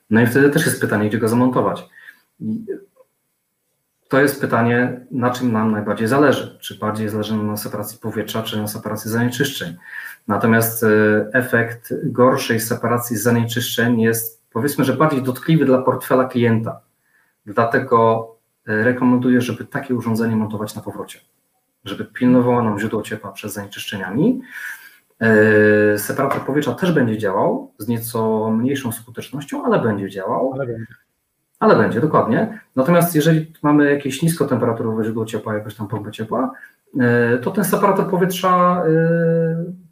[0.10, 1.90] No i wtedy też jest pytanie, gdzie go zamontować.
[4.10, 6.58] To jest pytanie, na czym nam najbardziej zależy.
[6.62, 9.78] Czy bardziej zależy nam na separacji powietrza, czy na separacji zanieczyszczeń.
[10.28, 10.88] Natomiast e,
[11.34, 16.82] efekt gorszej separacji zanieczyszczeń jest, powiedzmy, że bardziej dotkliwy dla portfela klienta.
[17.46, 18.30] Dlatego
[18.70, 21.20] E, rekomenduję, żeby takie urządzenie montować na powrocie,
[21.86, 24.42] żeby pilnowało nam źródło ciepła przed zanieczyszczeniami.
[25.20, 30.54] E, separator powietrza też będzie działał z nieco mniejszą skutecznością, ale będzie działał.
[30.54, 30.94] Ale będzie.
[31.60, 32.60] Ale będzie, dokładnie.
[32.76, 36.52] Natomiast jeżeli mamy jakieś niskotemperaturowe źródło ciepła, jakąś tam pompę ciepła,
[37.00, 38.84] e, to ten separator powietrza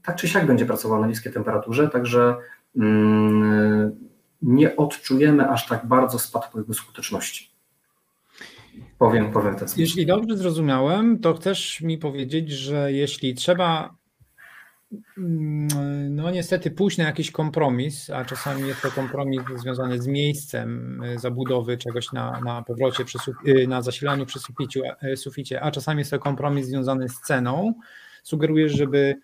[0.07, 2.35] tak czy siak będzie pracował na niskiej temperaturze, także
[2.77, 3.91] mm,
[4.41, 7.56] nie odczujemy aż tak bardzo spadku jego skuteczności.
[8.99, 9.65] Powiem, powiem to.
[9.77, 13.95] Jeśli dobrze zrozumiałem, to chcesz mi powiedzieć, że jeśli trzeba
[15.17, 15.67] mm,
[16.15, 21.19] no niestety pójść na jakiś kompromis, a czasami jest to kompromis związany z miejscem y,
[21.19, 25.99] zabudowy czegoś na, na powrocie, przy, y, na zasilaniu przy suficiu, y, suficie, a czasami
[25.99, 27.73] jest to kompromis związany z ceną,
[28.23, 29.15] sugerujesz, żeby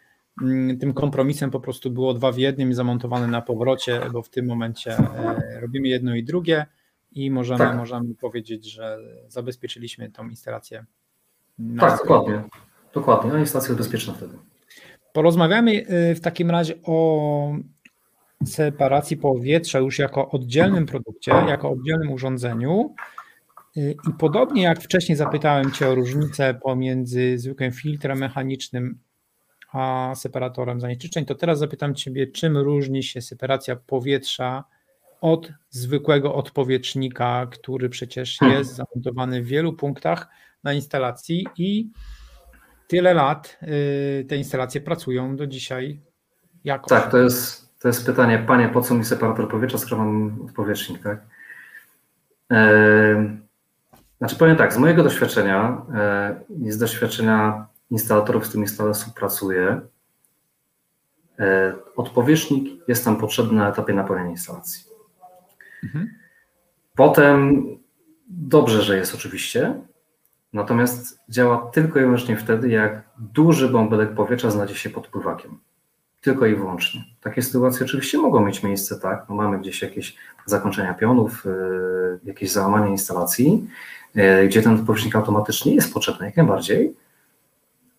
[0.42, 4.30] mm, tym kompromisem po prostu było dwa w jednym i zamontowane na powrocie, bo w
[4.30, 4.98] tym momencie
[5.62, 6.66] robimy jedno i drugie
[7.16, 7.78] i możemy, tak.
[7.78, 8.98] możemy powiedzieć, że
[9.28, 10.86] zabezpieczyliśmy tą instalację.
[11.80, 12.44] Tak, dokładnie.
[12.94, 13.32] Dokładnie.
[13.32, 14.38] No, instalacja jest bezpieczna wtedy.
[15.14, 17.56] Porozmawiamy y, w takim razie o
[18.46, 22.96] separacji powietrza już jako oddzielnym produkcie, jako oddzielnym urządzeniu.
[23.76, 29.00] I podobnie jak wcześniej zapytałem Cię o różnicę pomiędzy zwykłym filtrem mechanicznym
[29.74, 34.64] a separatorem zanieczyszczeń, to teraz zapytam Ciebie, czym różni się separacja powietrza
[35.24, 38.60] od zwykłego odpowietrznika, który przecież hmm.
[38.60, 40.28] jest zamontowany w wielu punktach
[40.64, 41.90] na instalacji i
[42.88, 46.00] tyle lat y, te instalacje pracują do dzisiaj
[46.64, 46.90] jakoś.
[46.90, 51.04] Tak, to jest, to jest pytanie, panie, po co mi separator powietrza, skoro mam odpowietrznik,
[51.04, 51.22] tak?
[52.52, 53.38] E,
[54.18, 59.82] znaczy powiem tak, z mojego doświadczenia e, i z doświadczenia instalatorów, z którymi stale współpracuję,
[61.40, 64.93] e, odpowietrznik jest nam potrzebny na etapie napełniania instalacji.
[65.84, 66.10] Mhm.
[66.96, 67.66] Potem
[68.28, 69.74] dobrze, że jest oczywiście,
[70.54, 75.60] natomiast działa tylko i wyłącznie wtedy, jak duży bąbelek powietrza znajdzie się pod pływakiem.
[76.22, 77.04] Tylko i wyłącznie.
[77.22, 79.26] Takie sytuacje oczywiście mogą mieć miejsce, tak?
[79.30, 80.16] No mamy gdzieś jakieś
[80.46, 83.68] zakończenia pionów, yy, jakieś załamanie instalacji,
[84.16, 86.96] yy, gdzie ten odpowietrznik automatycznie jest potrzebny, jak najbardziej,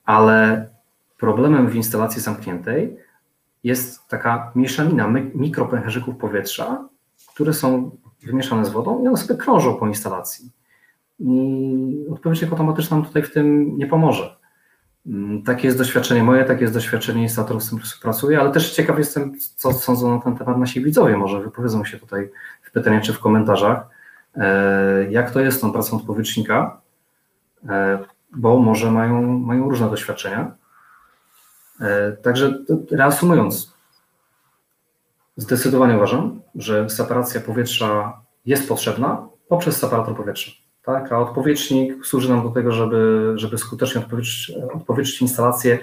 [0.05, 0.69] ale
[1.19, 2.97] problemem w instalacji zamkniętej
[3.65, 6.89] jest taka mieszanina mikropęcherzyków powietrza,
[7.27, 7.91] które są
[8.23, 10.51] wymieszane z wodą i one sobie krążą po instalacji.
[11.19, 14.37] I odpowiedź automatyczna nam tutaj w tym nie pomoże.
[15.07, 18.99] Mm, takie jest doświadczenie moje, takie jest doświadczenie instalatorów, z którym pracuję, ale też ciekaw
[18.99, 21.17] jestem, co sądzą na ten temat nasi widzowie.
[21.17, 22.31] Może wypowiedzą się tutaj
[22.63, 23.87] w pytaniach czy w komentarzach,
[24.35, 26.81] e, jak to jest tą pracą odpowietrznika,
[27.69, 27.99] e,
[28.37, 30.55] bo może mają, mają różne doświadczenia.
[31.81, 32.59] E, także
[32.91, 33.74] reasumując,
[35.37, 40.53] Zdecydowanie uważam, że separacja powietrza jest potrzebna poprzez separator powietrza.
[40.85, 41.13] Tak?
[41.13, 44.03] A odpowietrznik służy nam do tego, żeby, żeby skutecznie
[44.75, 45.79] odpowietrzyć instalację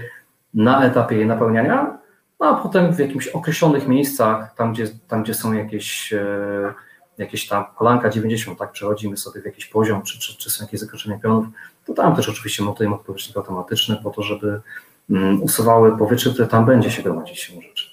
[0.53, 1.97] na etapie jej napełniania,
[2.39, 6.73] no a potem w jakimś określonych miejscach, tam gdzie, tam, gdzie są jakieś, e,
[7.17, 10.79] jakieś tam kolanka 90, tak, przechodzimy sobie w jakiś poziom, czy, czy, czy są jakieś
[10.79, 11.45] zakroczenia pionów,
[11.85, 14.61] to tam też oczywiście montujemy odpowietrznik automatyczny po to, żeby
[15.09, 17.85] mm, usuwały powietrze, które tam będzie się gromadzić się rzeczy.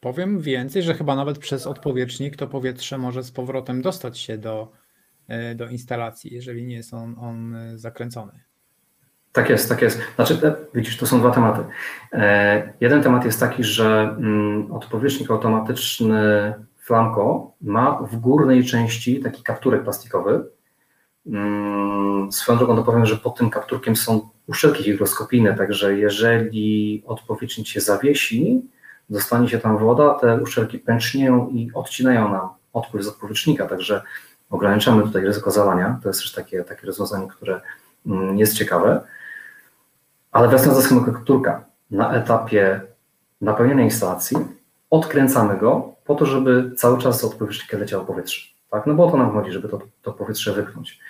[0.00, 4.72] Powiem więcej, że chyba nawet przez odpowietrznik to powietrze może z powrotem dostać się do,
[5.28, 8.32] e, do instalacji, jeżeli nie jest on, on e, zakręcony.
[9.32, 10.00] Tak jest, tak jest.
[10.16, 11.64] Znaczy, e, widzisz, to są dwa tematy.
[12.80, 19.82] Jeden temat jest taki, że mm, odpowietrznik automatyczny Flamco ma w górnej części taki kapturek
[19.82, 20.44] plastikowy.
[21.26, 27.80] Mm, swoją drogą dopowiem, że pod tym kapturkiem są uszczelki higroskopijne, także jeżeli odpowietrznik się
[27.80, 28.62] zawiesi,
[29.10, 34.02] dostanie się tam woda, te uszczelki pęcznieją i odcinają nam odpływ z odpowietrznika, także
[34.50, 35.98] ograniczamy tutaj ryzyko zalania.
[36.02, 37.60] To jest też takie, takie rozwiązanie, które
[38.06, 39.00] mm, jest ciekawe.
[40.32, 42.80] Ale wracając do schematu kapturka, na etapie
[43.40, 44.36] napełnienia instalacji
[44.90, 48.48] odkręcamy go po to, żeby cały czas z odpowietrznika leciało powietrze.
[48.70, 48.86] Tak?
[48.86, 51.00] No bo to nam chodzi, żeby to, to powietrze wypchnąć.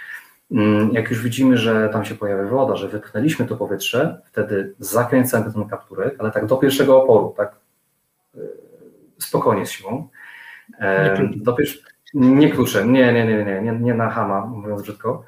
[0.50, 5.52] Mm, jak już widzimy, że tam się pojawia woda, że wypchnęliśmy to powietrze, wtedy zakręcamy
[5.52, 7.59] ten kapturek, ale tak do pierwszego oporu, tak
[9.18, 10.08] spokojnie z siłą.
[12.14, 15.24] Nie klucze, nie, nie, nie, nie, nie, nie na hama, mówiąc brzydko.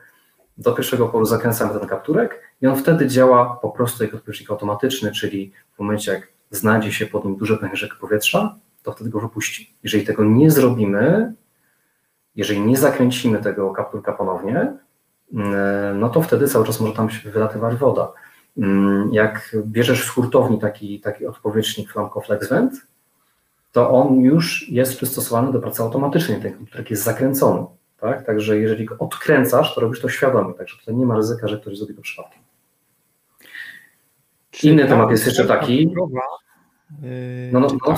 [0.58, 5.12] Do pierwszego polu zakręcamy ten kapturek i on wtedy działa po prostu jak odpowietrznik automatyczny,
[5.12, 9.76] czyli w momencie jak znajdzie się pod nim duży pęcherzyk powietrza, to wtedy go wypuści.
[9.82, 11.34] Jeżeli tego nie zrobimy,
[12.36, 14.72] jeżeli nie zakręcimy tego kapturka ponownie,
[15.34, 18.12] mm, no to wtedy cały czas może tam się wylatywać woda.
[18.58, 22.72] Mm, jak bierzesz w hurtowni taki, taki odpowietrznik Flamco Flex Vent,
[23.72, 27.66] to on już jest przystosowany do pracy automatycznej, ten komputer jest zakręcony.
[28.00, 28.26] Tak?
[28.26, 31.78] Także jeżeli go odkręcasz, to robisz to świadomie, także tutaj nie ma ryzyka, że ktoś
[31.78, 32.42] zrobi to przypadkiem.
[34.50, 35.78] Czy Inny temat jest jeszcze taki.
[35.78, 36.20] Fibrowa,
[37.52, 37.94] no, no, no,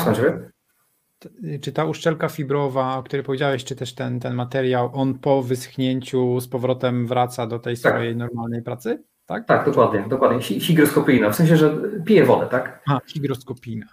[1.19, 1.29] ta,
[1.61, 6.41] Czy ta uszczelka fibrowa, o której powiedziałeś, czy też ten, ten materiał, on po wyschnięciu
[6.41, 7.93] z powrotem wraca do tej tak.
[7.93, 9.03] swojej normalnej pracy?
[9.27, 10.41] Tak, tak dokładnie, dokładnie.
[10.41, 12.83] Higroskopijna, w sensie, że pije wodę, tak?
[12.87, 13.87] A, higroskopijna.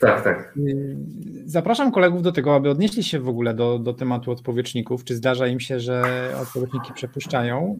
[0.00, 0.56] Tak, tak.
[0.56, 0.96] Y,
[1.44, 5.04] zapraszam kolegów do tego, aby odnieśli się w ogóle do, do tematu odpowietrzników.
[5.04, 6.02] Czy zdarza im się, że
[6.42, 7.78] odpowietrzniki przepuszczają?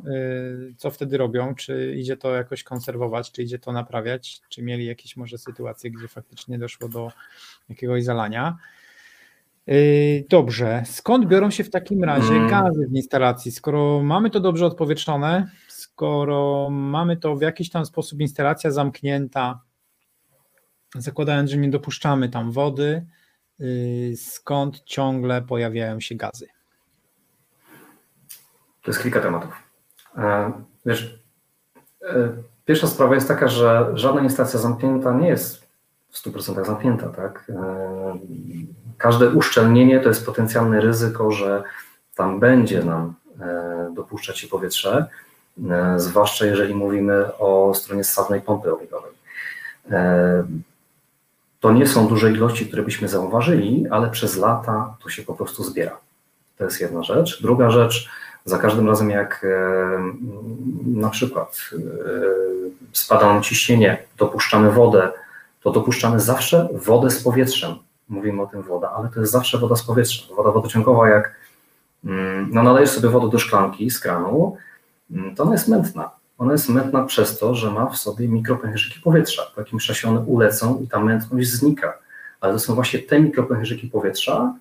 [0.71, 1.55] Y, co wtedy robią?
[1.55, 3.33] Czy idzie to jakoś konserwować?
[3.33, 4.41] Czy idzie to naprawiać?
[4.49, 7.13] Czy mieli jakieś może sytuacje, gdzie faktycznie doszło do
[7.69, 8.57] jakiegoś zalania?
[9.69, 12.49] Y, dobrze, skąd biorą się w takim razie hmm.
[12.49, 13.53] gazy w instalacji?
[13.53, 19.61] Skoro mamy to dobrze odpowietrzone, skoro mamy to w jakiś tam sposób instalacja zamknięta,
[20.95, 23.07] zakładając, że nie dopuszczamy tam wody,
[23.61, 26.47] y, skąd ciągle pojawiają się gazy?
[28.83, 29.53] To jest kilka tematów.
[30.17, 30.53] E,
[30.87, 31.21] wiesz,
[32.03, 32.29] e,
[32.65, 35.69] pierwsza sprawa jest taka, że żadna instalacja zamknięta nie jest
[36.11, 37.09] w 100% zamknięta.
[37.09, 37.53] Tak?
[38.99, 41.63] Każde uszczelnienie to jest potencjalne ryzyko, że
[42.15, 43.15] tam będzie nam
[43.95, 45.07] dopuszczać się powietrze,
[45.97, 49.13] zwłaszcza jeżeli mówimy o stronie ssawnej pompy olejowej.
[51.61, 55.65] To nie są duże ilości, które byśmy zauważyli, ale przez lata to się po prostu
[55.65, 55.99] zbiera.
[56.59, 57.43] To jest jedna rzecz.
[57.43, 58.09] Druga rzecz,
[58.45, 59.99] za każdym razem jak e,
[60.87, 61.79] na przykład e,
[62.93, 65.13] spada nam ciśnienie, dopuszczamy wodę,
[65.63, 67.75] to dopuszczamy zawsze wodę z powietrzem.
[68.09, 70.35] Mówimy o tym woda, ale to jest zawsze woda z powietrza.
[70.35, 71.35] Woda wodociągowa, jak
[72.05, 74.57] mm, no, nadajesz sobie wodę do szklanki z kranu,
[75.11, 76.11] mm, to ona jest mętna.
[76.39, 79.43] Ona jest mętna przez to, że ma w sobie mikropęcherzyki powietrza.
[79.55, 81.99] Po jakimś czasie one ulecą i ta mętność znika.
[82.41, 84.55] Ale to są właśnie te mikropęcherzyki powietrza,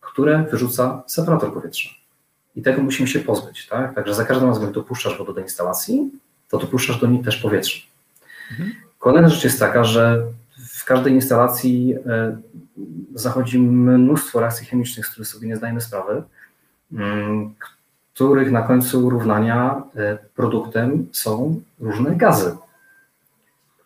[0.00, 1.90] które wyrzuca separator powietrza.
[2.56, 3.66] I tego musimy się pozbyć.
[3.66, 3.94] Tak?
[3.94, 6.10] Także za każdym razem, jak dopuszczasz wodę do instalacji,
[6.48, 7.80] to dopuszczasz do niej też powietrze.
[8.50, 8.72] Mhm.
[8.98, 10.26] Kolejna rzecz jest taka, że
[10.58, 12.36] w każdej instalacji e,
[13.14, 16.22] zachodzi mnóstwo reakcji chemicznych, z których sobie nie zdajemy sprawy,
[16.92, 17.54] mm,
[18.16, 22.56] których na końcu równania e, produktem są różne gazy.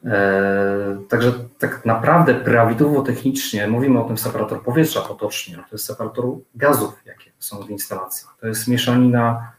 [0.04, 6.24] E, także tak naprawdę prawidłowo technicznie mówimy o tym separator powietrza potocznie, to jest separator
[6.54, 8.26] gazów, jakie są w instalacji.
[8.40, 9.52] To jest mieszanina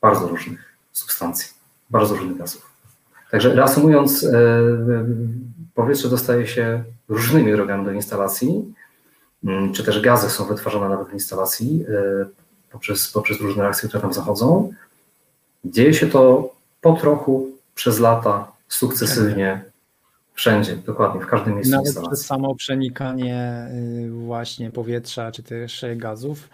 [0.00, 1.52] bardzo różnych substancji,
[1.90, 2.70] bardzo różnych gazów.
[3.30, 4.30] Także reasumując, e,
[5.74, 8.74] powietrze dostaje się różnymi drogami do instalacji,
[9.44, 11.84] mm, czy też gazy są wytwarzane nawet w instalacji
[12.74, 14.72] poprzez, poprzez różne reakcje, które tam zachodzą.
[15.64, 19.64] Dzieje się to po trochu, przez lata, sukcesywnie,
[20.34, 22.12] wszędzie, dokładnie, w każdym miejscu Nawet instalacji.
[22.12, 23.66] przez samo przenikanie
[24.04, 26.48] y, właśnie powietrza, czy też gazów,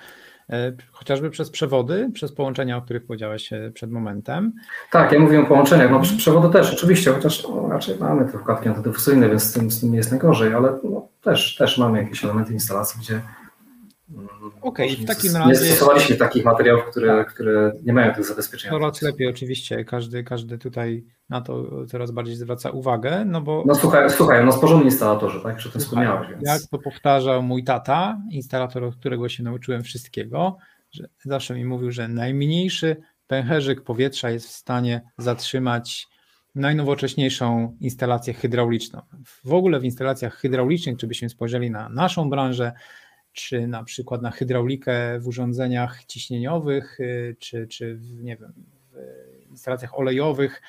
[0.51, 0.55] y,
[0.93, 4.53] chociażby przez przewody, przez połączenia, o których powiedziałeś y, przed momentem.
[4.91, 8.69] Tak, ja mówię o połączeniach, no przewody też oczywiście, chociaż no, raczej mamy te wkładki
[8.69, 12.25] antydyfuzyjne, więc z tym, z tym nie jest najgorzej, ale no, też, też mamy jakieś
[12.25, 13.21] elementy instalacji, gdzie
[14.63, 15.49] Okej, okay, w takim razie.
[15.49, 18.71] Nie stosowaliśmy takich materiałów, które, które nie mają tych zabezpieczeń.
[18.71, 19.85] Coraz lepiej, oczywiście.
[19.85, 23.25] Każdy, każdy tutaj na to coraz bardziej zwraca uwagę.
[23.25, 23.65] No bo.
[23.67, 25.61] No słuchaj, słuchaj no sporządni instalatorzy, tak?
[25.61, 26.29] Że to wspomniałeś.
[26.31, 26.43] Więc...
[26.43, 30.57] Jak to powtarzał mój tata, instalator, od którego się nauczyłem wszystkiego,
[30.93, 32.97] że zawsze mi mówił, że najmniejszy
[33.27, 36.09] pęcherzyk powietrza jest w stanie zatrzymać
[36.55, 39.03] najnowocześniejszą instalację hydrauliczną.
[39.45, 42.73] W ogóle w instalacjach hydraulicznych, czy byśmy spojrzeli na naszą branżę,
[43.33, 48.53] czy na przykład na hydraulikę w urządzeniach ciśnieniowych, y, czy, czy w, nie wiem,
[48.93, 50.63] w instalacjach olejowych,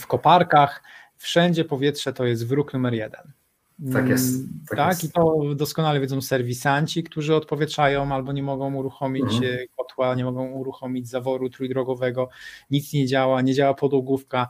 [0.00, 0.82] w koparkach,
[1.16, 3.32] wszędzie powietrze to jest wróg numer jeden.
[3.92, 4.42] Tak jest.
[4.68, 5.04] Tak, tak jest.
[5.04, 9.44] i to doskonale wiedzą serwisanci, którzy odpowietrzają albo nie mogą uruchomić mhm.
[9.44, 12.28] Y, kotła, nie mogą uruchomić zaworu trójdrogowego,
[12.70, 14.48] nic nie działa, nie działa podłogówka,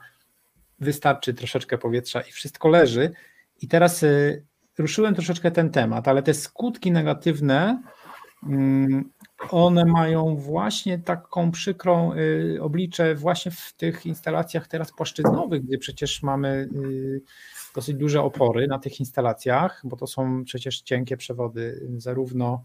[0.79, 3.11] wystarczy troszeczkę powietrza i wszystko leży.
[3.63, 4.47] I teraz y,
[4.81, 7.83] ruszyłem troszeczkę ten temat, ale te skutki negatywne,
[8.49, 9.11] mm,
[9.51, 16.23] one mają właśnie taką przykrą y, oblicze właśnie w tych instalacjach teraz płaszczyznowych, gdzie przecież
[16.23, 17.23] mamy y,
[17.75, 22.65] dosyć duże opory na tych instalacjach, bo to są przecież cienkie przewody zarówno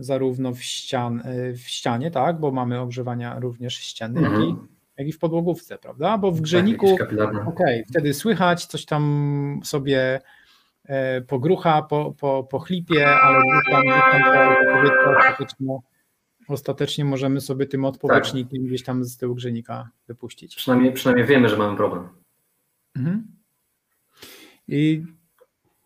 [0.00, 4.68] zarówno w, ścian, y, w ścianie, tak, bo mamy ogrzewania również ściany, jak, i, mhm.
[4.96, 6.18] jak i w podłogówce, prawda?
[6.18, 10.20] Bo w grzejniku, tak, okej, okay, wtedy słychać, coś tam sobie
[11.26, 13.82] pogrucha, po, po, po chlipie, ale tam,
[14.22, 14.54] tam
[15.16, 15.78] ostatecznie,
[16.48, 18.68] ostatecznie możemy sobie tym odpowietrznikiem tak.
[18.68, 20.56] gdzieś tam z tyłu grzenika wypuścić.
[20.56, 22.08] Przynajmniej, przynajmniej wiemy, że mamy problem.
[22.96, 23.26] Mhm.
[24.68, 25.04] I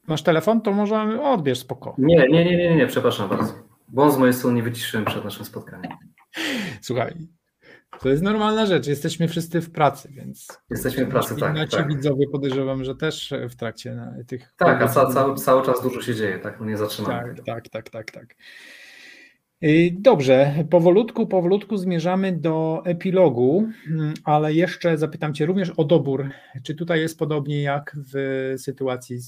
[0.06, 1.94] masz telefon, to może odbierz spoko.
[1.98, 3.54] Nie, nie, nie, nie, nie, przepraszam bardzo.
[3.88, 5.92] Błąd z mojej strony nie wyciszyłem przed naszym spotkaniem.
[6.80, 7.14] Słuchaj,
[8.00, 8.86] to jest normalna rzecz.
[8.86, 10.48] Jesteśmy wszyscy w pracy, więc.
[10.70, 11.54] Jesteśmy w pracy, tak.
[11.54, 11.88] Nasi tak.
[11.88, 14.54] widzowie podejrzewam, że też w trakcie tych.
[14.56, 16.60] Tak, a ca, cały, cały czas dużo się dzieje, tak?
[16.60, 17.34] No nie zatrzymamy.
[17.34, 18.36] Tak, tak, tak, tak, tak.
[19.64, 26.28] Y, dobrze, powolutku, powolutku zmierzamy do epilogu, mm, ale jeszcze zapytam Cię również o dobór.
[26.62, 29.18] Czy tutaj jest podobnie jak w sytuacji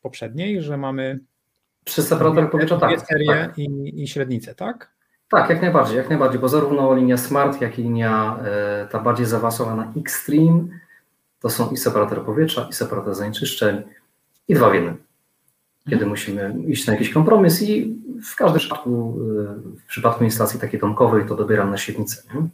[0.00, 1.20] poprzedniej, że mamy
[1.84, 3.00] przez separator powietrza tak.
[3.00, 3.58] serie tak.
[3.58, 4.93] I, i średnicę, tak?
[5.34, 9.26] Tak, jak najbardziej, jak najbardziej, bo zarówno linia Smart, jak i linia e, ta bardziej
[9.26, 10.64] zaawansowana Xtreme
[11.40, 13.82] to są i separator powietrza, i separator zanieczyszczeń
[14.48, 14.96] i dwa w jednym.
[15.84, 16.10] Kiedy mhm.
[16.10, 17.96] musimy iść na jakiś kompromis i
[18.32, 22.22] w każdym przypadku, e, w przypadku instalacji takiej domkowej, to dobieram na świetnicę.
[22.34, 22.48] Nie?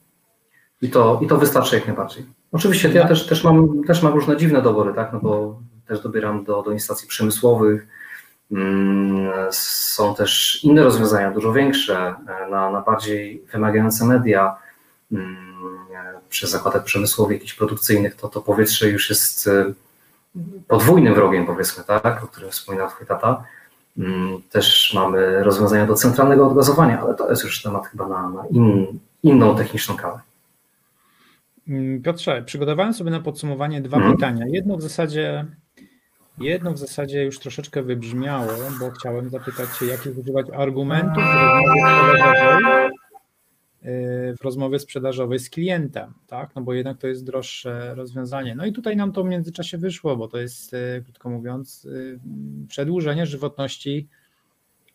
[0.82, 2.26] I, to, I to wystarczy jak najbardziej.
[2.52, 5.12] Oczywiście ja też, też, mam, też mam różne dziwne dobory, tak?
[5.12, 7.86] no bo też dobieram do, do instalacji przemysłowych,
[9.50, 14.56] są też inne rozwiązania, dużo większe, e, na, na bardziej wymagające media.
[15.12, 15.50] Mm,
[16.30, 19.72] przy zakładach przemysłowych, jakichś produkcyjnych, to to powietrze już jest e,
[20.68, 23.44] podwójnym wrogiem, powiedzmy, tak, o którym wspominał twój tata.
[23.98, 28.46] Mm, też mamy rozwiązania do centralnego odgazowania, ale to jest już temat chyba na, na
[28.46, 30.20] in, inną techniczną kawę.
[31.68, 34.16] Mm, Piotrze, przygotowałem sobie na podsumowanie dwa hmm.
[34.16, 34.46] pytania.
[34.48, 35.46] Jedno w zasadzie
[36.40, 41.80] jedno w zasadzie już troszeczkę wybrzmiało, bo chciałem zapytać Cię, jakich używać argumentów w rozmowie
[41.80, 42.90] sprzedażowej,
[43.84, 46.54] y, w rozmowie sprzedażowej z klientem, tak?
[46.56, 48.54] No bo jednak to jest droższe rozwiązanie.
[48.54, 52.20] No i tutaj nam to w międzyczasie wyszło, bo to jest, y, krótko mówiąc, y,
[52.68, 54.08] przedłużenie żywotności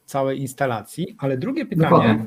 [0.06, 1.16] całej instalacji.
[1.20, 2.26] Ale drugie pytanie, Dokładnie.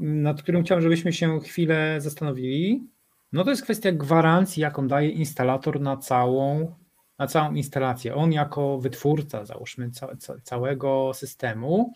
[0.00, 2.88] nad którym chciałem, żebyśmy się chwilę zastanowili,
[3.32, 6.74] no to jest kwestia gwarancji, jaką daje instalator na całą,
[7.18, 8.14] na całą instalację.
[8.14, 11.92] On jako wytwórca, załóżmy, ca, ca, całego systemu.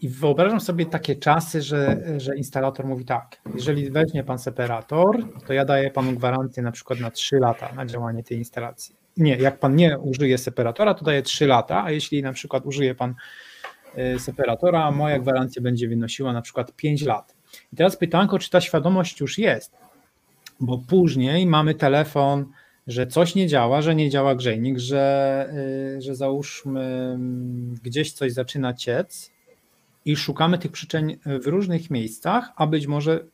[0.00, 5.52] I wyobrażam sobie takie czasy, że, że instalator mówi tak, jeżeli weźmie pan separator, to
[5.52, 8.96] ja daję panu gwarancję na przykład na 3 lata na działanie tej instalacji.
[9.16, 12.94] Nie, jak pan nie użyje separatora, to daje 3 lata, a jeśli na przykład użyje
[12.94, 13.14] pan
[13.98, 17.34] y, separatora, moja gwarancja będzie wynosiła na przykład 5 lat.
[17.72, 19.72] I teraz pytanko, czy ta świadomość już jest?
[20.60, 22.46] bo później mamy telefon,
[22.86, 25.48] że coś nie działa, że nie działa grzejnik, że,
[25.96, 29.32] y, że załóżmy mm, gdzieś coś zaczyna ciec
[30.04, 33.24] i szukamy tych przyczyn w różnych miejscach, a być może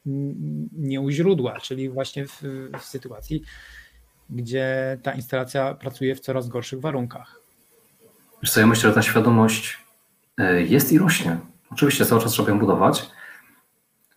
[0.73, 2.43] nie u źródła, czyli właśnie w,
[2.79, 3.43] w sytuacji,
[4.31, 7.41] gdzie ta instalacja pracuje w coraz gorszych warunkach.
[8.43, 9.79] Wiesz co, ja myślę, że ta świadomość
[10.41, 11.39] y, jest i rośnie.
[11.71, 13.11] Oczywiście cały czas trzeba ją budować,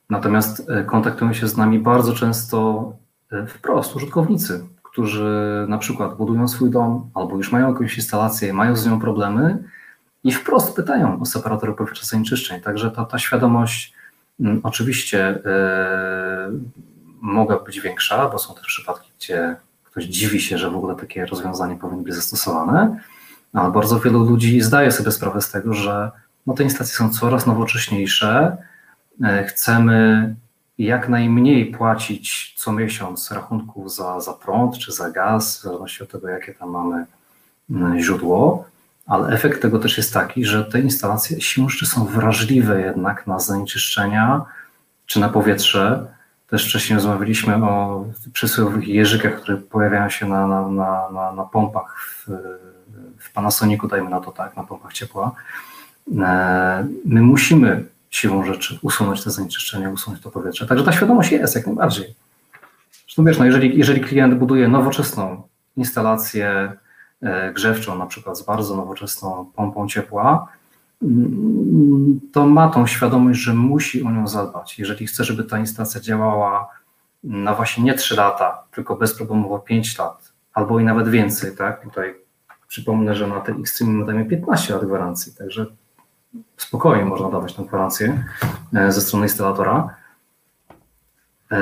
[0.10, 2.92] Natomiast e, kontaktują się z nami bardzo często
[3.32, 4.66] e, wprost użytkownicy,
[4.96, 9.64] którzy na przykład budują swój dom albo już mają jakąś instalację, mają z nią problemy
[10.24, 12.62] i wprost pytają o separatory powietrza zanieczyszczeń.
[12.62, 13.94] Także ta, ta świadomość
[14.40, 16.52] m, mm, oczywiście e,
[17.22, 21.26] mogła być większa, bo są też przypadki, gdzie ktoś dziwi się, że w ogóle takie
[21.26, 23.00] rozwiązanie powinno być zastosowane,
[23.54, 26.12] ale bardzo wielu ludzi zdaje sobie sprawę z tego, że
[26.48, 28.58] no, te instalacje są coraz nowocześniejsze,
[29.24, 30.36] E, chcemy
[30.78, 36.12] jak najmniej płacić co miesiąc rachunków za, za prąd czy za gaz, w zależności od
[36.12, 37.06] tego, jakie tam mamy
[37.70, 38.66] mm, źródło,
[39.08, 43.40] ale efekt tego też jest taki, że te instalacje siłą rzeczy są wrażliwe jednak na
[43.40, 44.46] zanieczyszczenia
[45.06, 46.08] czy na powietrze.
[46.50, 50.70] Też wcześniej rozmawialiśmy o przysłowiowych jeżykach, które pojawiają się na, na,
[51.12, 52.32] na, na, pompach w,
[53.20, 55.32] w Panasonicu, dajmy na to tak, na pompach ciepła.
[56.18, 57.86] E, my musimy
[58.16, 60.68] siłą rzeczy usunąć te zanieczyszczenia, usunąć to powietrze.
[60.68, 62.16] Także ta świadomość jest jak najbardziej.
[63.06, 65.44] Zresztą wiesz, no jeżeli, jeżeli klient buduje nowoczesną
[65.78, 66.74] instalację
[67.22, 70.48] e, grzewczą, na przykład z bardzo nowoczesną pompą ciepła,
[72.32, 74.80] to ma tą świadomość, że musi o nią zadbać.
[74.80, 76.68] Jeżeli chce, żeby ta instalacja działała
[77.24, 81.84] na właśnie nie 3 lata, tylko bezproblemowo 5 lat, albo i nawet więcej, tak?
[81.84, 82.16] Tutaj
[82.68, 85.66] przypomnę, że na tej Xtreme dajemy 15 lat gwarancji, także
[86.58, 88.24] spokojnie można dawać tę gwarancję
[88.74, 89.96] e, ze strony instalatora,
[91.52, 91.58] e,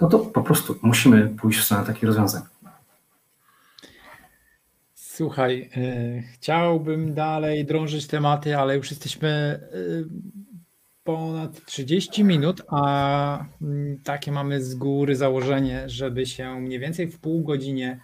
[0.00, 2.42] no to po prostu musimy pójść w stronę takich rozwiązań.
[4.94, 9.60] Słuchaj, e, chciałbym dalej drążyć tematy, ale już jesteśmy
[11.04, 17.18] ponad 30 minut, a mm, takie mamy z góry założenie, żeby się mniej więcej w
[17.18, 18.00] pół godzinie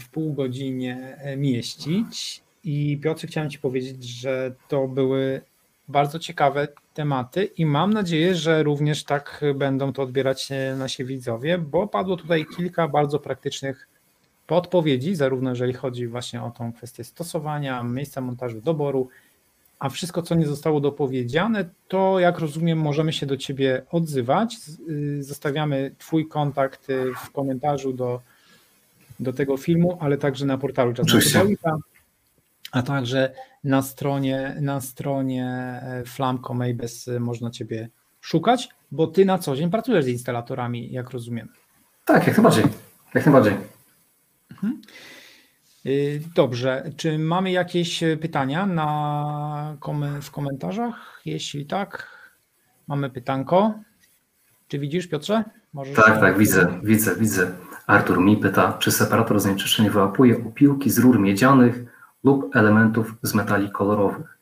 [0.00, 2.42] w pół godzinie mieścić.
[2.64, 5.40] I Piotr, chciałem Ci powiedzieć, że to były
[5.88, 11.86] bardzo ciekawe tematy i mam nadzieję, że również tak będą to odbierać nasi widzowie, bo
[11.86, 13.88] padło tutaj kilka bardzo praktycznych
[14.46, 19.08] podpowiedzi, zarówno jeżeli chodzi właśnie o tą kwestię stosowania, miejsca montażu, doboru,
[19.78, 24.56] a wszystko, co nie zostało dopowiedziane, to jak rozumiem, możemy się do Ciebie odzywać.
[24.88, 26.86] Y, zostawiamy Twój kontakt
[27.24, 28.20] w komentarzu do,
[29.20, 31.76] do tego filmu, ale także na portalu Czasownika
[32.72, 35.46] a także na stronie, na stronie
[35.82, 37.88] e, Flamco Maybes można Ciebie
[38.20, 41.48] szukać, bo Ty na co dzień pracujesz z instalatorami, jak rozumiem.
[42.04, 42.64] Tak, jak najbardziej.
[43.14, 43.56] Jak najbardziej.
[44.50, 44.80] Mhm.
[45.86, 49.76] Y, dobrze, czy mamy jakieś pytania na,
[50.22, 51.20] w komentarzach?
[51.24, 52.06] Jeśli tak,
[52.88, 53.74] mamy pytanko.
[54.68, 55.44] Czy widzisz, Piotrze?
[55.72, 57.52] Możesz tak, tak, widzę, widzę, widzę.
[57.86, 61.84] Artur mi pyta, czy separator zanieczyszczeń wyłapuje opiłki z rur miedzianych
[62.24, 64.38] lub elementów z metali kolorowych.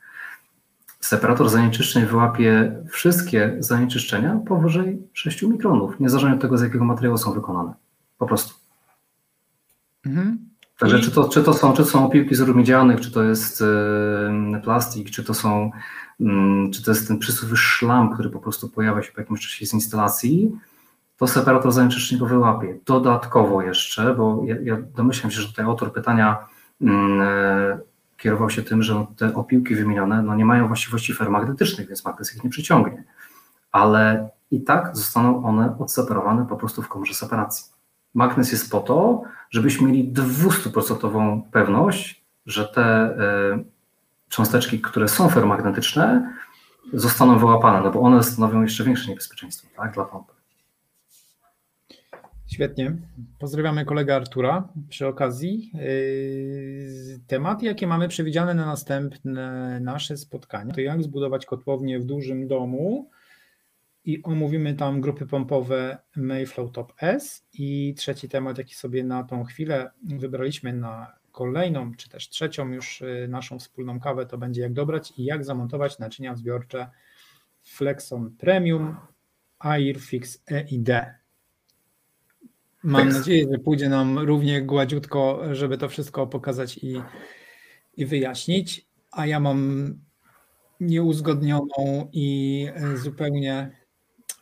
[1.01, 7.33] Separator zanieczyszczeń wyłapie wszystkie zanieczyszczenia powyżej 6 mikronów, niezależnie od tego, z jakiego materiału są
[7.33, 7.75] wykonane.
[8.19, 8.55] Po prostu.
[10.07, 10.49] Mhm.
[10.79, 13.23] Także czy to, czy, to są, czy to są opiłki z rur miedzianych, czy to
[13.23, 13.61] jest
[14.53, 15.71] yy, plastik, czy to są,
[16.21, 19.67] yy, czy to jest ten przysłowy szlam, który po prostu pojawia się po jakimś czasie
[19.67, 20.53] z instalacji,
[21.17, 22.79] to separator zanieczyszczeń go wyłapie.
[22.87, 26.37] Dodatkowo jeszcze, bo ja, ja domyślam się, że tutaj autor pytania
[28.17, 32.45] kierował się tym, że te opiłki wymienione no nie mają właściwości ferromagnetycznych, więc magnes ich
[32.45, 33.05] nie przyciągnie.
[33.73, 37.73] Ale i tak zostaną one odseparowane po prostu w komorze separacji.
[38.15, 43.65] Magnes jest po to, żebyśmy mieli 200% pewność, że te y,
[44.29, 46.35] cząsteczki, które są ferromagnetyczne,
[46.93, 50.38] zostaną wyłapane, no bo one stanowią jeszcze większe niebezpieczeństwo tak, dla pompy.
[52.59, 52.97] Świetnie.
[53.39, 55.71] Pozdrawiamy kolegę Artura przy okazji.
[55.75, 62.49] Yy, tematy, jakie mamy przewidziane na następne nasze spotkania, to jak zbudować kotłownię w dużym
[62.49, 63.11] domu
[64.05, 69.45] i omówimy tam grupy pompowe Mayflow Top S i trzeci temat, jaki sobie na tą
[69.45, 74.73] chwilę wybraliśmy na kolejną, czy też trzecią już yy, naszą wspólną kawę, to będzie jak
[74.73, 76.91] dobrać i jak zamontować naczynia zbiorcze
[77.65, 78.97] Flexon Premium
[79.59, 80.89] Airfix EID.
[82.83, 87.03] Mam nadzieję, że pójdzie nam równie gładziutko, żeby to wszystko pokazać i,
[87.97, 88.87] i wyjaśnić.
[89.11, 89.95] A ja mam
[90.81, 93.71] nieuzgodnioną i zupełnie,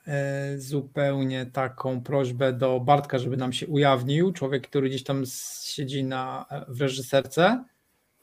[0.07, 4.33] e, zupełnie taką prośbę do Bartka, żeby nam się ujawnił.
[4.33, 5.25] Człowiek, który gdzieś tam
[5.63, 7.65] siedzi na, w reżyserce.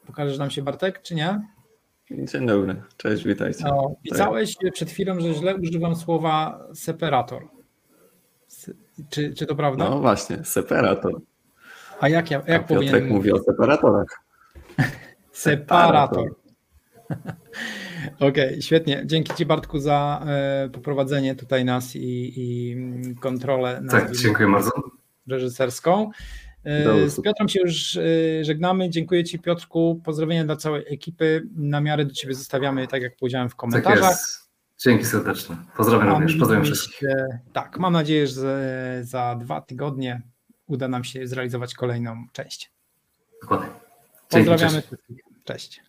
[0.05, 1.41] Pokażesz nam się Bartek, czy nie?
[2.11, 3.63] Dzień dobry, cześć, witajcie.
[3.63, 7.52] No, pisałeś przed chwilą, że źle używam słowa separator.
[9.09, 9.89] Czy, czy to prawda?
[9.89, 11.21] No właśnie, separator.
[11.99, 14.07] A jak, ja, jak A Piotrek mówi o separatorach.
[15.31, 16.35] Separator.
[18.15, 19.03] Okej, okay, świetnie.
[19.05, 22.75] Dzięki Ci Bartku za e, poprowadzenie tutaj nas i, i
[23.15, 23.81] kontrolę.
[23.89, 24.71] Tak, dziękuję bardzo.
[25.27, 26.11] Reżyserską.
[26.63, 28.01] E, z Piotrem się już e,
[28.45, 28.89] żegnamy.
[28.89, 30.01] Dziękuję Ci Piotrku.
[30.03, 31.47] Pozdrowienia dla całej ekipy.
[31.55, 34.01] Namiary do Ciebie zostawiamy, tak jak powiedziałem w komentarzach.
[34.01, 34.42] Tak jest.
[34.77, 35.55] Dzięki serdecznie.
[35.77, 36.39] Pozdrawiam mam również.
[36.39, 36.99] Pozdrawiam wszystkich.
[37.53, 40.21] Tak, mam nadzieję, że za dwa tygodnie
[40.67, 42.71] uda nam się zrealizować kolejną część.
[43.41, 43.67] Dokładnie.
[44.31, 44.87] Dzięki, Pozdrawiamy cześć.
[44.87, 45.17] wszystkich.
[45.43, 45.81] Cześć.